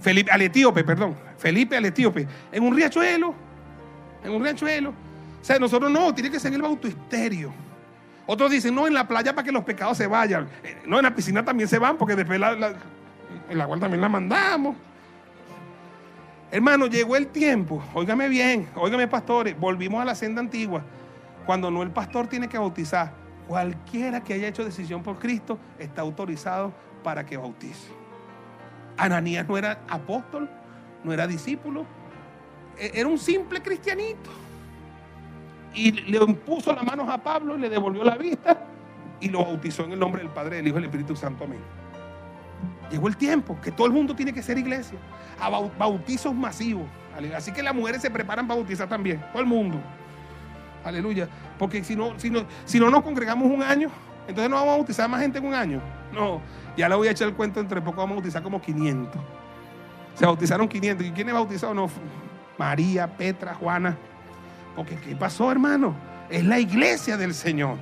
[0.00, 1.16] Felipe, al etíope, perdón.
[1.38, 2.26] Felipe al etíope.
[2.52, 3.34] En un riachuelo.
[4.24, 4.90] En un riachuelo.
[4.90, 7.52] O sea, nosotros no, tiene que ser en el bautisterio.
[8.26, 10.48] Otros dicen, no, en la playa para que los pecados se vayan.
[10.64, 12.74] Eh, No, en la piscina también se van porque después la, la-
[13.48, 14.74] el agua también la mandamos.
[16.50, 17.82] Hermano, llegó el tiempo.
[17.94, 20.82] Óigame bien, óigame pastores, volvimos a la senda antigua.
[21.44, 23.12] Cuando no el pastor tiene que bautizar,
[23.46, 26.72] cualquiera que haya hecho decisión por Cristo está autorizado
[27.04, 27.88] para que bautice.
[28.96, 30.48] Ananías no era apóstol,
[31.04, 31.84] no era discípulo,
[32.78, 34.30] e- era un simple cristianito.
[35.76, 38.58] Y le impuso las manos a Pablo, le devolvió la vista
[39.20, 41.44] y lo bautizó en el nombre del Padre, del Hijo y del Espíritu Santo.
[41.44, 41.60] Amén.
[42.90, 44.98] Llegó el tiempo que todo el mundo tiene que ser iglesia.
[45.40, 46.86] A bau- bautizos masivos.
[47.36, 49.22] Así que las mujeres se preparan para bautizar también.
[49.32, 49.78] Todo el mundo.
[50.84, 51.28] Aleluya.
[51.58, 53.88] Porque si no, si no, si no nos congregamos un año,
[54.28, 55.80] entonces no vamos a bautizar más gente en un año.
[56.12, 56.40] No,
[56.76, 59.20] ya le voy a echar el cuento, entre poco vamos a bautizar como 500.
[60.14, 61.06] Se bautizaron 500.
[61.06, 61.76] ¿Y quiénes bautizaron?
[61.76, 61.90] No,
[62.58, 63.96] María, Petra, Juana.
[64.76, 65.96] Porque ¿qué pasó, hermano?
[66.28, 67.78] Es la iglesia del Señor.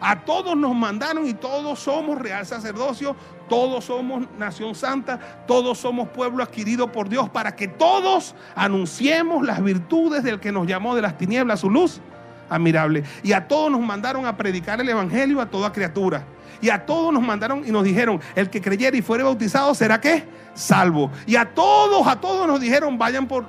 [0.00, 3.14] A todos nos mandaron y todos somos real sacerdocio,
[3.50, 9.62] todos somos nación santa, todos somos pueblo adquirido por Dios para que todos anunciemos las
[9.62, 12.00] virtudes del que nos llamó de las tinieblas a su luz
[12.48, 13.04] admirable.
[13.22, 16.24] Y a todos nos mandaron a predicar el evangelio a toda criatura.
[16.62, 20.00] Y a todos nos mandaron y nos dijeron, el que creyere y fuere bautizado será
[20.00, 20.24] qué?
[20.54, 21.10] Salvo.
[21.26, 23.46] Y a todos, a todos nos dijeron, vayan por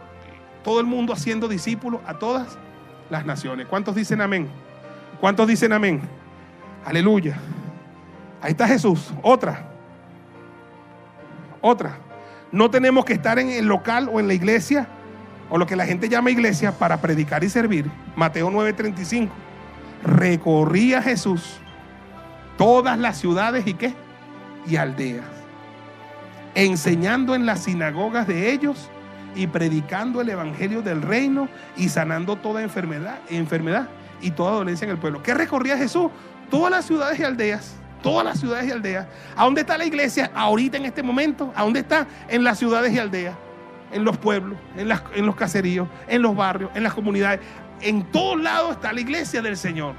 [0.64, 2.58] todo el mundo haciendo discípulos a todas
[3.12, 3.68] las naciones.
[3.68, 4.48] ¿Cuántos dicen amén?
[5.20, 6.02] ¿Cuántos dicen amén?
[6.86, 7.38] Aleluya.
[8.42, 9.14] Ahí está Jesús.
[9.22, 9.66] Otra.
[11.60, 11.98] Otra.
[12.52, 14.88] No tenemos que estar en el local o en la iglesia
[15.50, 17.92] o lo que la gente llama iglesia para predicar y servir.
[18.16, 19.30] Mateo 9:35.
[20.04, 21.60] Recorría Jesús
[22.58, 23.94] todas las ciudades y qué?
[24.66, 25.26] Y aldeas.
[26.56, 28.90] Enseñando en las sinagogas de ellos
[29.36, 33.88] y predicando el evangelio del reino y sanando toda enfermedad, enfermedad
[34.22, 35.24] y toda dolencia en el pueblo.
[35.24, 36.12] ¿Qué recorría Jesús?
[36.50, 37.76] Todas las ciudades y aldeas.
[38.04, 39.06] Todas las ciudades y aldeas.
[39.36, 41.54] ¿A dónde está la iglesia ahorita en este momento?
[41.56, 42.08] ¿A dónde está?
[42.30, 43.36] En las ciudades y aldeas.
[43.92, 47.40] En los pueblos, en, las- en los caseríos, en los barrios, en las comunidades.
[47.82, 49.96] En todos lados está la iglesia del Señor.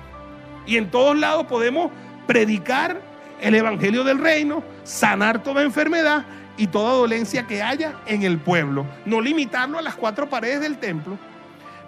[0.66, 1.90] Y en todos lados podemos
[2.26, 3.00] predicar
[3.40, 6.24] el evangelio del reino, sanar toda enfermedad
[6.56, 8.86] y toda dolencia que haya en el pueblo.
[9.04, 11.18] No limitarlo a las cuatro paredes del templo.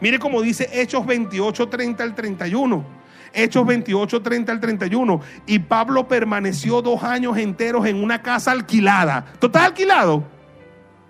[0.01, 2.85] Mire cómo dice Hechos 28, 30 al 31.
[3.33, 5.21] Hechos 28, 30 al 31.
[5.47, 9.25] Y Pablo permaneció dos años enteros en una casa alquilada.
[9.39, 10.25] ¿Tú estás alquilado?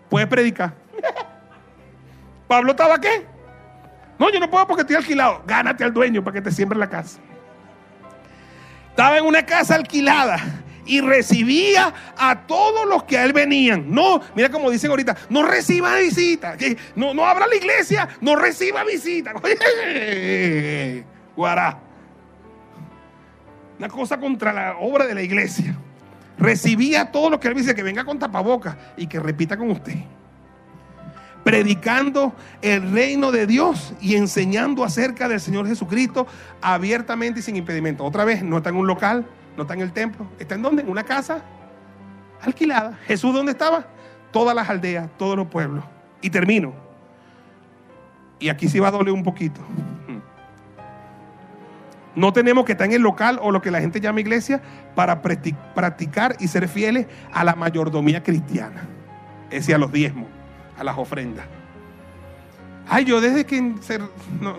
[0.09, 0.75] Puedes predicar.
[2.49, 3.27] ¿Pablo estaba qué?
[4.19, 5.43] No, yo no puedo porque estoy alquilado.
[5.47, 7.19] Gánate al dueño para que te siembre la casa.
[8.91, 10.39] Estaba en una casa alquilada
[10.87, 13.87] y recibía a todos los que a él venían.
[13.93, 16.57] No, mira como dicen ahorita, no reciba visita.
[16.95, 19.33] No, no abra la iglesia, no reciba visita.
[21.37, 21.79] Guará.
[23.79, 25.77] Una cosa contra la obra de la iglesia.
[26.39, 29.71] Recibía a todos los que él dice que venga con tapabocas y que repita con
[29.71, 29.95] usted
[31.45, 36.27] predicando el reino de Dios y enseñando acerca del Señor Jesucristo
[36.61, 38.03] abiertamente y sin impedimento.
[38.03, 39.27] Otra vez, no está en un local,
[39.57, 40.83] no está en el templo, está en dónde?
[40.83, 41.43] En una casa
[42.43, 42.99] alquilada.
[43.07, 43.87] Jesús, ¿dónde estaba?
[44.33, 45.85] Todas las aldeas, todos los pueblos.
[46.21, 46.73] Y termino.
[48.39, 49.61] Y aquí sí va a doler un poquito.
[52.17, 54.61] No tenemos que estar en el local o lo que la gente llama iglesia
[54.95, 58.83] para practi- practicar y ser fieles a la mayordomía cristiana.
[59.51, 60.29] Es decir, a los diezmos
[60.79, 61.47] a las ofrendas.
[62.89, 64.59] Ay, yo desde que no,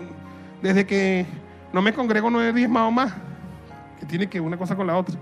[0.62, 1.26] desde que
[1.72, 3.12] no me congrego no he diezmado más.
[3.98, 5.16] Que tiene que una cosa con la otra.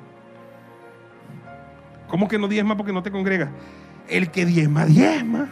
[2.09, 3.51] ¿Cómo que no diezma porque no te congregas?
[4.09, 5.49] El que diezma, diezma.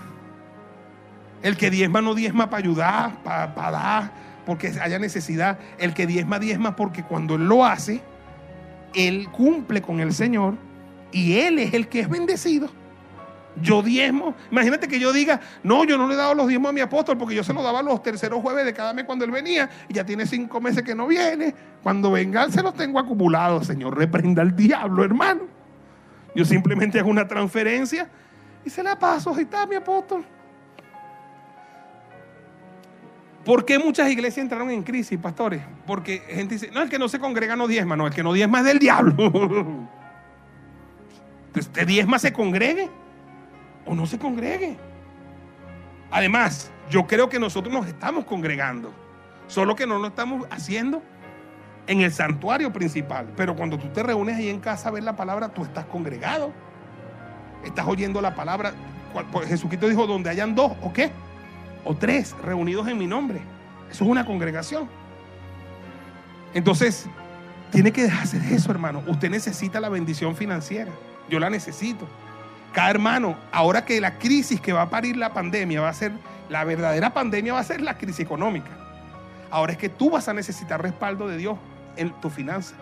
[1.42, 4.12] El que diezma no diezma para ayudar, para, dar,
[4.46, 5.58] porque haya necesidad.
[5.78, 8.00] El que diezma, diezma porque cuando él lo hace,
[8.94, 10.54] él cumple con el Señor
[11.10, 12.68] y él es el que es bendecido.
[13.61, 14.34] Yo diezmo.
[14.50, 17.18] Imagínate que yo diga, no, yo no le he dado los diezmos a mi apóstol
[17.18, 19.94] porque yo se los daba los terceros jueves de cada mes cuando él venía y
[19.94, 21.55] ya tiene cinco meses que no viene.
[21.82, 23.66] Cuando venga, se los tengo acumulados.
[23.66, 25.42] Señor, reprenda al diablo, hermano.
[26.34, 28.09] Yo simplemente hago una transferencia
[28.64, 29.34] y se la paso.
[29.34, 30.24] Ahí está mi apóstol.
[33.44, 35.62] ¿Por qué muchas iglesias entraron en crisis, pastores?
[35.86, 38.32] Porque gente dice, no, el que no se congrega no diezma, no, el que no
[38.32, 39.14] diezma es del diablo.
[41.48, 42.88] Entonces, ¿te diezma se congregue?
[43.87, 44.76] O no se congregue.
[46.11, 48.93] Además, yo creo que nosotros nos estamos congregando,
[49.47, 51.03] solo que no lo estamos haciendo
[51.87, 53.33] en el santuario principal.
[53.37, 56.53] Pero cuando tú te reúnes ahí en casa a ver la palabra, tú estás congregado.
[57.64, 58.72] Estás oyendo la palabra.
[59.30, 61.11] Pues Jesucristo dijo, donde hayan dos o qué,
[61.85, 63.41] o tres reunidos en mi nombre.
[63.91, 64.89] Eso es una congregación.
[66.55, 67.07] Entonces,
[67.70, 69.03] tiene que dejarse de eso, hermano.
[69.07, 70.93] Usted necesita la bendición financiera.
[71.28, 72.07] Yo la necesito.
[72.72, 76.12] Cada hermano, ahora que la crisis que va a parir la pandemia va a ser,
[76.48, 78.70] la verdadera pandemia va a ser la crisis económica.
[79.50, 81.58] Ahora es que tú vas a necesitar respaldo de Dios
[81.96, 82.74] en tu finanza,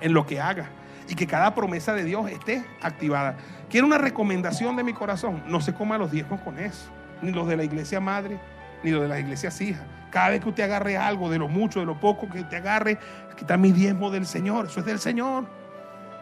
[0.00, 0.68] en lo que hagas.
[1.08, 3.36] Y que cada promesa de Dios esté activada.
[3.68, 5.42] Quiero una recomendación de mi corazón.
[5.48, 6.90] No se coma los diezmos con eso.
[7.20, 8.38] Ni los de la iglesia madre,
[8.84, 9.82] ni los de las iglesias hijas.
[10.10, 12.98] Cada vez que usted agarre algo, de lo mucho, de lo poco que usted agarre,
[13.36, 14.66] quita mi diezmo del Señor.
[14.66, 15.46] Eso es del Señor.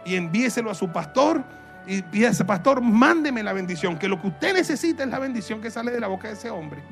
[0.06, 1.44] Y envíeselo a su pastor
[1.86, 5.70] y pide pastor, mándeme la bendición, que lo que usted necesita es la bendición que
[5.70, 6.82] sale de la boca de ese hombre.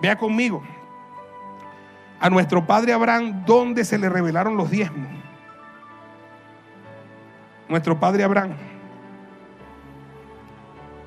[0.00, 0.62] Vea conmigo
[2.20, 5.08] a nuestro padre Abraham, ¿dónde se le revelaron los diezmos?
[7.68, 8.54] Nuestro padre Abraham.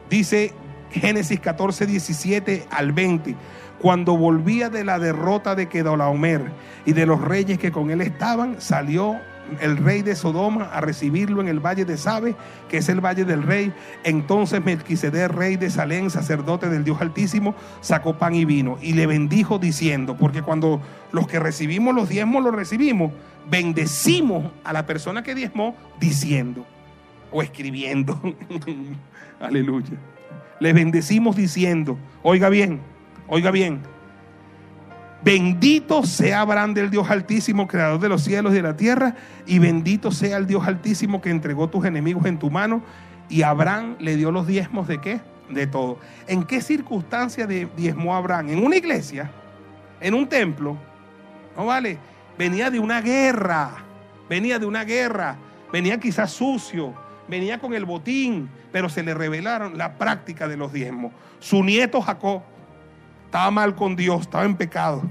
[0.09, 0.53] Dice
[0.91, 3.35] Génesis 14, 17 al 20.
[3.79, 6.51] Cuando volvía de la derrota de Kedolaomer
[6.85, 9.15] y de los reyes que con él estaban, salió
[9.59, 12.35] el rey de Sodoma a recibirlo en el valle de Sabe,
[12.69, 13.73] que es el valle del rey.
[14.03, 19.07] Entonces Melquisedec, rey de Salén, sacerdote del Dios Altísimo, sacó pan y vino y le
[19.07, 20.81] bendijo diciendo, porque cuando
[21.11, 23.11] los que recibimos los diezmos los recibimos,
[23.49, 26.65] bendecimos a la persona que diezmó diciendo
[27.31, 28.19] o escribiendo.
[29.39, 29.97] Aleluya.
[30.59, 32.81] Le bendecimos diciendo, oiga bien,
[33.27, 33.81] oiga bien,
[35.23, 39.15] Bendito sea Abraham del Dios Altísimo, creador de los cielos y de la tierra,
[39.45, 42.81] y bendito sea el Dios Altísimo que entregó tus enemigos en tu mano.
[43.29, 45.21] Y Abraham le dio los diezmos de qué?
[45.49, 45.99] De todo.
[46.27, 48.49] ¿En qué circunstancia diezmó Abraham?
[48.49, 49.29] ¿En una iglesia?
[49.99, 50.75] ¿En un templo?
[51.55, 51.99] No vale.
[52.37, 53.71] Venía de una guerra.
[54.27, 55.37] Venía de una guerra.
[55.71, 56.93] Venía quizás sucio.
[57.27, 58.49] Venía con el botín.
[58.71, 61.13] Pero se le revelaron la práctica de los diezmos.
[61.39, 62.41] Su nieto Jacob
[63.31, 65.03] estaba mal con Dios, estaba en pecado.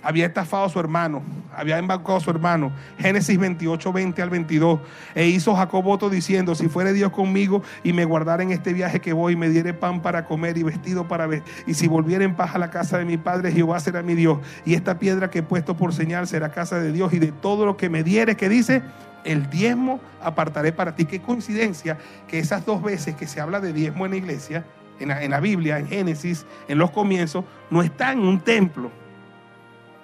[0.00, 1.20] Había estafado a su hermano,
[1.52, 2.70] había embarcado a su hermano.
[2.96, 4.78] Génesis 28, 20 al 22.
[5.16, 9.00] E hizo Jacob voto diciendo: Si fuere Dios conmigo y me guardara en este viaje
[9.00, 12.22] que voy, y me diere pan para comer y vestido para ver, y si volviera
[12.22, 14.38] en paz a la casa de mi padre, Jehová será mi Dios.
[14.64, 17.12] Y esta piedra que he puesto por señal será casa de Dios.
[17.14, 18.82] Y de todo lo que me diere, que dice,
[19.24, 21.04] el diezmo apartaré para ti.
[21.04, 21.98] Qué coincidencia
[22.28, 24.64] que esas dos veces que se habla de diezmo en la iglesia
[24.98, 28.90] en la, Biblia, en Génesis, en los comienzos, no está en un templo.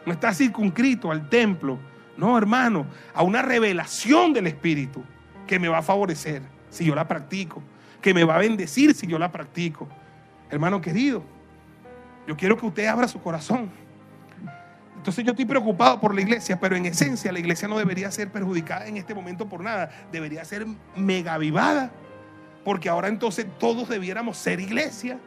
[0.04, 1.78] No está circunscrito al templo.
[2.16, 5.02] No, hermano, a una revelación del Espíritu
[5.46, 7.62] que me va a favorecer si yo la practico,
[8.00, 9.88] que me va a bendecir si yo la practico.
[10.50, 11.22] Hermano querido,
[12.26, 13.70] yo quiero que usted abra su corazón.
[14.96, 18.30] Entonces yo estoy preocupado por la iglesia, pero en esencia la iglesia no debería ser
[18.30, 20.64] perjudicada en este momento por nada, debería ser
[20.94, 21.90] mega avivada
[22.64, 25.18] porque ahora entonces todos debiéramos ser iglesia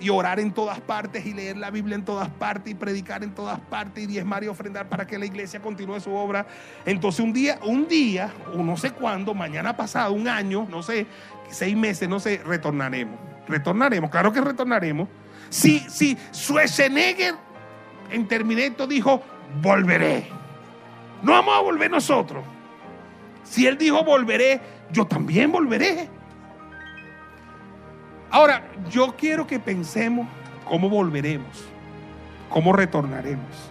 [0.00, 3.34] y orar en todas partes y leer la Biblia en todas partes y predicar en
[3.34, 6.46] todas partes y diezmar y ofrendar para que la iglesia continúe su obra.
[6.86, 11.06] Entonces un día, un día, o no sé cuándo, mañana pasado, un año, no sé,
[11.50, 13.18] seis meses, no sé, retornaremos.
[13.48, 15.08] Retornaremos, claro que retornaremos.
[15.48, 17.34] Si, si Schwarzenegger
[18.10, 19.22] en Terminator dijo,
[19.60, 20.28] volveré.
[21.22, 22.44] No vamos a volver nosotros.
[23.42, 24.60] Si él dijo volveré,
[24.92, 26.08] yo también volveré.
[28.30, 30.28] Ahora, yo quiero que pensemos
[30.64, 31.64] cómo volveremos,
[32.50, 33.70] cómo retornaremos,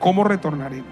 [0.00, 0.86] cómo retornaremos.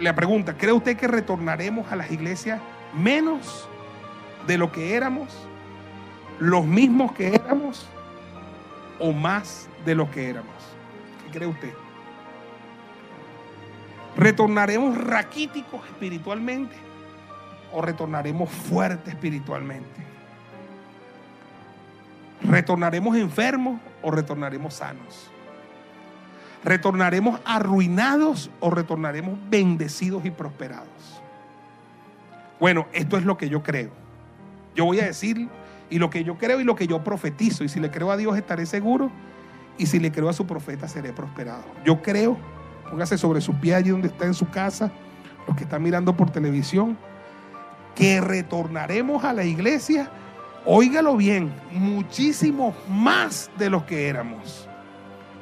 [0.00, 2.60] la pregunta, ¿cree usted que retornaremos a las iglesias
[2.92, 3.68] menos
[4.46, 5.28] de lo que éramos?
[6.40, 7.86] ¿Los mismos que éramos?
[8.98, 10.54] ¿O más de lo que éramos?
[11.24, 11.72] ¿Qué cree usted?
[14.16, 16.90] ¿Retornaremos raquíticos espiritualmente?
[17.72, 20.09] o retornaremos fuertes espiritualmente?
[22.42, 25.30] ¿Retornaremos enfermos o retornaremos sanos?
[26.64, 31.22] ¿Retornaremos arruinados o retornaremos bendecidos y prosperados?
[32.58, 33.90] Bueno, esto es lo que yo creo.
[34.74, 35.48] Yo voy a decir
[35.88, 37.64] y lo que yo creo y lo que yo profetizo.
[37.64, 39.10] Y si le creo a Dios estaré seguro.
[39.78, 41.64] Y si le creo a su profeta seré prosperado.
[41.84, 42.36] Yo creo,
[42.90, 44.90] póngase sobre su pie allí donde está en su casa,
[45.46, 46.98] los que están mirando por televisión
[47.94, 50.10] que retornaremos a la iglesia,
[50.64, 54.66] óigalo bien, muchísimos más de los que éramos.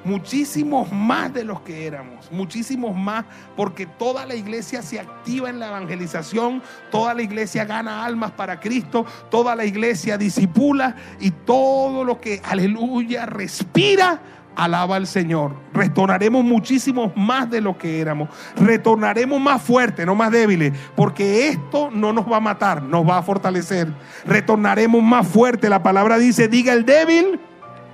[0.04, 3.24] Muchísimos más de los que éramos, muchísimos más,
[3.56, 8.60] porque toda la iglesia se activa en la evangelización, toda la iglesia gana almas para
[8.60, 14.22] Cristo, toda la iglesia disipula y todo lo que, aleluya, respira,
[14.58, 15.54] Alaba al Señor.
[15.72, 18.28] Retornaremos muchísimo más de lo que éramos.
[18.56, 20.72] Retornaremos más fuertes, no más débiles.
[20.96, 23.86] Porque esto no nos va a matar, nos va a fortalecer.
[24.26, 25.68] Retornaremos más fuerte.
[25.68, 27.38] La palabra dice, diga el débil,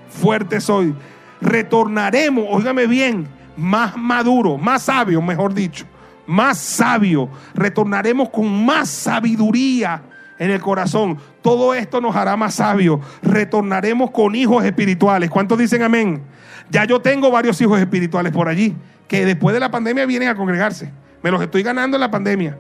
[0.08, 0.94] fuerte soy.
[1.42, 3.28] Retornaremos, óigame bien,
[3.58, 5.84] más maduro, más sabio, mejor dicho.
[6.26, 7.28] Más sabio.
[7.52, 10.02] Retornaremos con más sabiduría
[10.38, 11.18] en el corazón.
[11.42, 13.00] Todo esto nos hará más sabios.
[13.20, 15.28] Retornaremos con hijos espirituales.
[15.28, 16.22] ¿Cuántos dicen amén?
[16.70, 18.74] Ya yo tengo varios hijos espirituales por allí
[19.08, 20.90] que después de la pandemia vienen a congregarse.
[21.22, 22.56] Me los estoy ganando en la pandemia.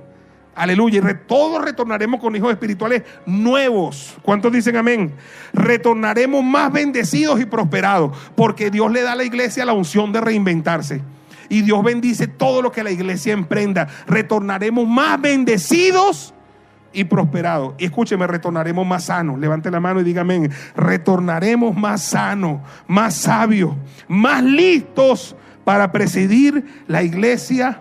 [0.54, 1.00] Aleluya.
[1.00, 4.14] Y todos retornaremos con hijos espirituales nuevos.
[4.22, 5.12] ¿Cuántos dicen amén?
[5.52, 8.16] Retornaremos más bendecidos y prosperados.
[8.36, 11.02] Porque Dios le da a la iglesia la unción de reinventarse.
[11.48, 13.88] Y Dios bendice todo lo que la iglesia emprenda.
[14.06, 16.34] Retornaremos más bendecidos
[16.94, 17.74] y prosperados.
[17.78, 19.38] Y escúcheme, retornaremos más sanos.
[19.38, 23.74] Levante la mano y dígame, retornaremos más sanos, más sabios,
[24.08, 27.80] más listos para presidir la iglesia,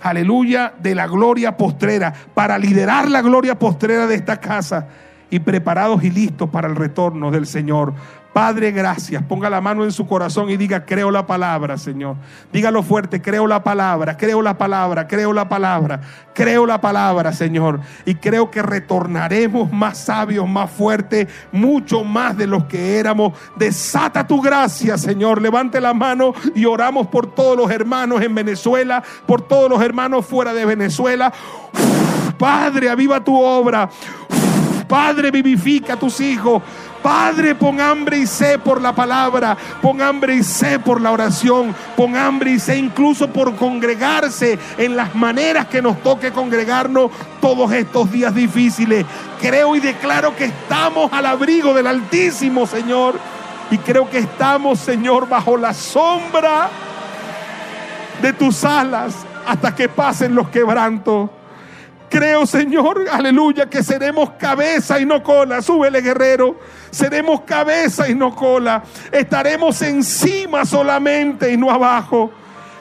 [0.00, 4.88] aleluya, de la gloria postrera, para liderar la gloria postrera de esta casa
[5.30, 7.94] y preparados y listos para el retorno del Señor.
[8.32, 9.22] Padre, gracias.
[9.24, 12.16] Ponga la mano en su corazón y diga, creo la palabra, Señor.
[12.50, 16.00] Dígalo fuerte, creo la palabra, creo la palabra, creo la palabra,
[16.34, 17.80] creo la palabra, Señor.
[18.06, 23.34] Y creo que retornaremos más sabios, más fuertes, mucho más de los que éramos.
[23.56, 25.42] Desata tu gracia, Señor.
[25.42, 30.24] Levante la mano y oramos por todos los hermanos en Venezuela, por todos los hermanos
[30.24, 31.30] fuera de Venezuela.
[32.38, 33.90] Padre, aviva tu obra.
[34.88, 36.62] Padre, vivifica a tus hijos.
[37.02, 41.74] Padre, pon hambre y sed por la palabra, pon hambre y sed por la oración,
[41.96, 47.10] pon hambre y sed incluso por congregarse en las maneras que nos toque congregarnos
[47.40, 49.04] todos estos días difíciles.
[49.40, 53.18] Creo y declaro que estamos al abrigo del Altísimo, Señor.
[53.70, 56.68] Y creo que estamos, Señor, bajo la sombra
[58.20, 59.14] de tus alas
[59.46, 61.30] hasta que pasen los quebrantos.
[62.12, 65.62] Creo, Señor, aleluya, que seremos cabeza y no cola.
[65.62, 66.60] Súbele, guerrero.
[66.90, 68.82] Seremos cabeza y no cola.
[69.10, 72.30] Estaremos encima solamente y no abajo.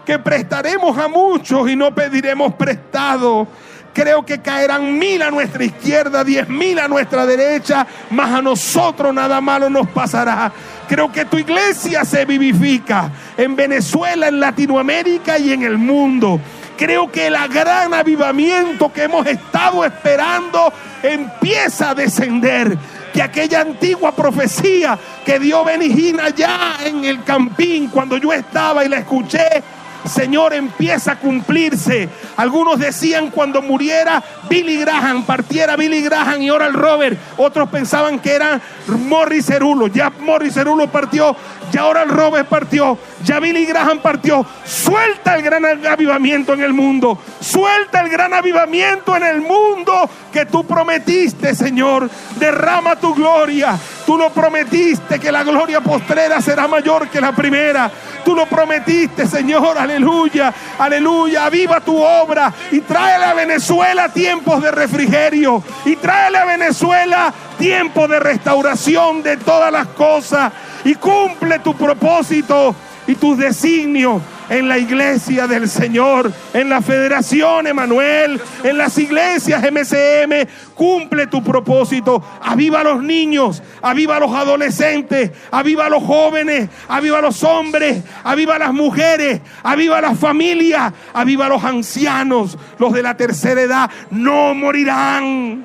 [0.06, 3.48] Que prestaremos a muchos y no pediremos prestado.
[3.94, 9.14] Creo que caerán mil a nuestra izquierda, diez mil a nuestra derecha, mas a nosotros
[9.14, 10.52] nada malo nos pasará.
[10.90, 16.42] Creo que tu iglesia se vivifica en Venezuela, en Latinoamérica y en el mundo
[16.82, 22.76] creo que el gran avivamiento que hemos estado esperando empieza a descender.
[23.14, 28.90] Que aquella antigua profecía que dio Benigina ya en el campín cuando yo estaba y
[28.90, 29.62] la escuché,
[30.06, 32.10] Señor, empieza a cumplirse.
[32.38, 37.18] Algunos decían cuando muriera Billy Graham, partiera Billy Graham y ahora el Robert.
[37.38, 39.88] Otros pensaban que era Morris Cerulo.
[39.88, 41.36] Ya Morris Cerulo partió,
[41.72, 44.46] ya ahora el Robert partió, ya Billy Graham partió.
[44.66, 47.20] Suelta el gran avivamiento en el mundo.
[47.40, 52.10] Suelta el gran avivamiento en el mundo que tú prometiste, Señor.
[52.38, 53.78] Derrama tu gloria.
[54.06, 57.90] Tú lo prometiste que la gloria postrera será mayor que la primera.
[58.26, 59.78] Tú lo prometiste, Señor.
[59.78, 60.54] Aleluya.
[60.78, 61.50] Aleluya.
[61.50, 65.64] Viva tu obra y tráele a Venezuela tiempos de refrigerio.
[65.86, 70.52] Y tráele a Venezuela tiempo de restauración de todas las cosas.
[70.84, 72.76] Y cumple tu propósito
[73.08, 74.22] y tus designios
[74.52, 80.46] en la iglesia del Señor, en la Federación Emanuel, en las iglesias MCM.
[80.76, 82.22] Cumple tu propósito.
[82.42, 89.40] Aviva los niños, aviva los adolescentes, aviva los jóvenes, aviva los hombres, aviva las mujeres,
[89.64, 93.90] aviva las familias, aviva los ancianos, los de la tercera edad.
[94.10, 95.64] No morirán,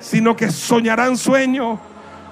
[0.00, 1.78] sino que soñarán sueños.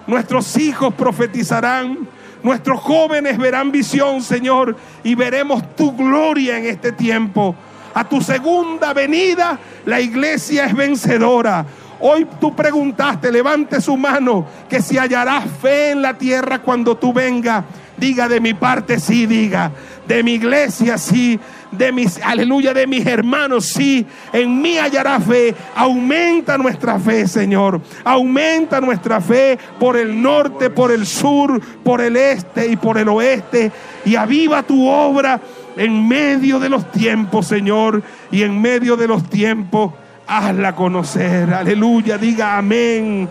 [0.08, 2.08] Nuestros hijos profetizarán
[2.42, 7.54] Nuestros jóvenes verán visión, Señor, y veremos tu gloria en este tiempo.
[7.94, 11.64] A tu segunda venida, la iglesia es vencedora.
[12.00, 17.12] Hoy tú preguntaste, levante su mano, que si hallarás fe en la tierra cuando tú
[17.12, 17.64] vengas.
[17.96, 19.70] Diga de mi parte, sí, diga.
[20.08, 21.38] De mi iglesia, sí
[21.72, 25.54] de mis, aleluya, de mis hermanos, sí, en mí hallará fe.
[25.74, 27.80] Aumenta nuestra fe, Señor.
[28.04, 33.08] Aumenta nuestra fe por el norte, por el sur, por el este y por el
[33.08, 33.72] oeste.
[34.04, 35.40] Y aviva tu obra
[35.76, 38.02] en medio de los tiempos, Señor.
[38.30, 39.92] Y en medio de los tiempos,
[40.26, 41.52] hazla conocer.
[41.52, 43.28] Aleluya, diga amén.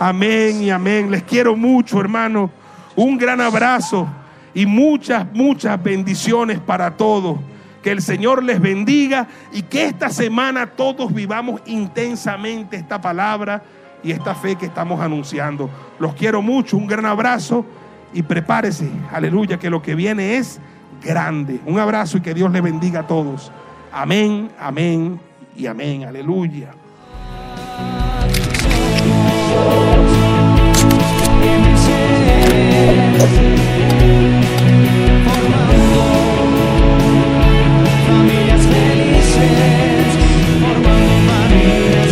[0.00, 1.10] Amén y amén.
[1.10, 2.50] Les quiero mucho, hermano.
[2.96, 4.08] Un gran abrazo
[4.52, 7.38] y muchas, muchas bendiciones para todos.
[7.84, 13.62] Que el Señor les bendiga y que esta semana todos vivamos intensamente esta palabra
[14.02, 15.68] y esta fe que estamos anunciando.
[15.98, 17.66] Los quiero mucho, un gran abrazo
[18.14, 20.60] y prepárese, aleluya, que lo que viene es
[21.04, 21.60] grande.
[21.66, 23.52] Un abrazo y que Dios le bendiga a todos.
[23.92, 25.20] Amén, amén
[25.54, 26.70] y amén, aleluya.
[39.48, 40.14] quieres,
[40.60, 42.08] forma humanidad,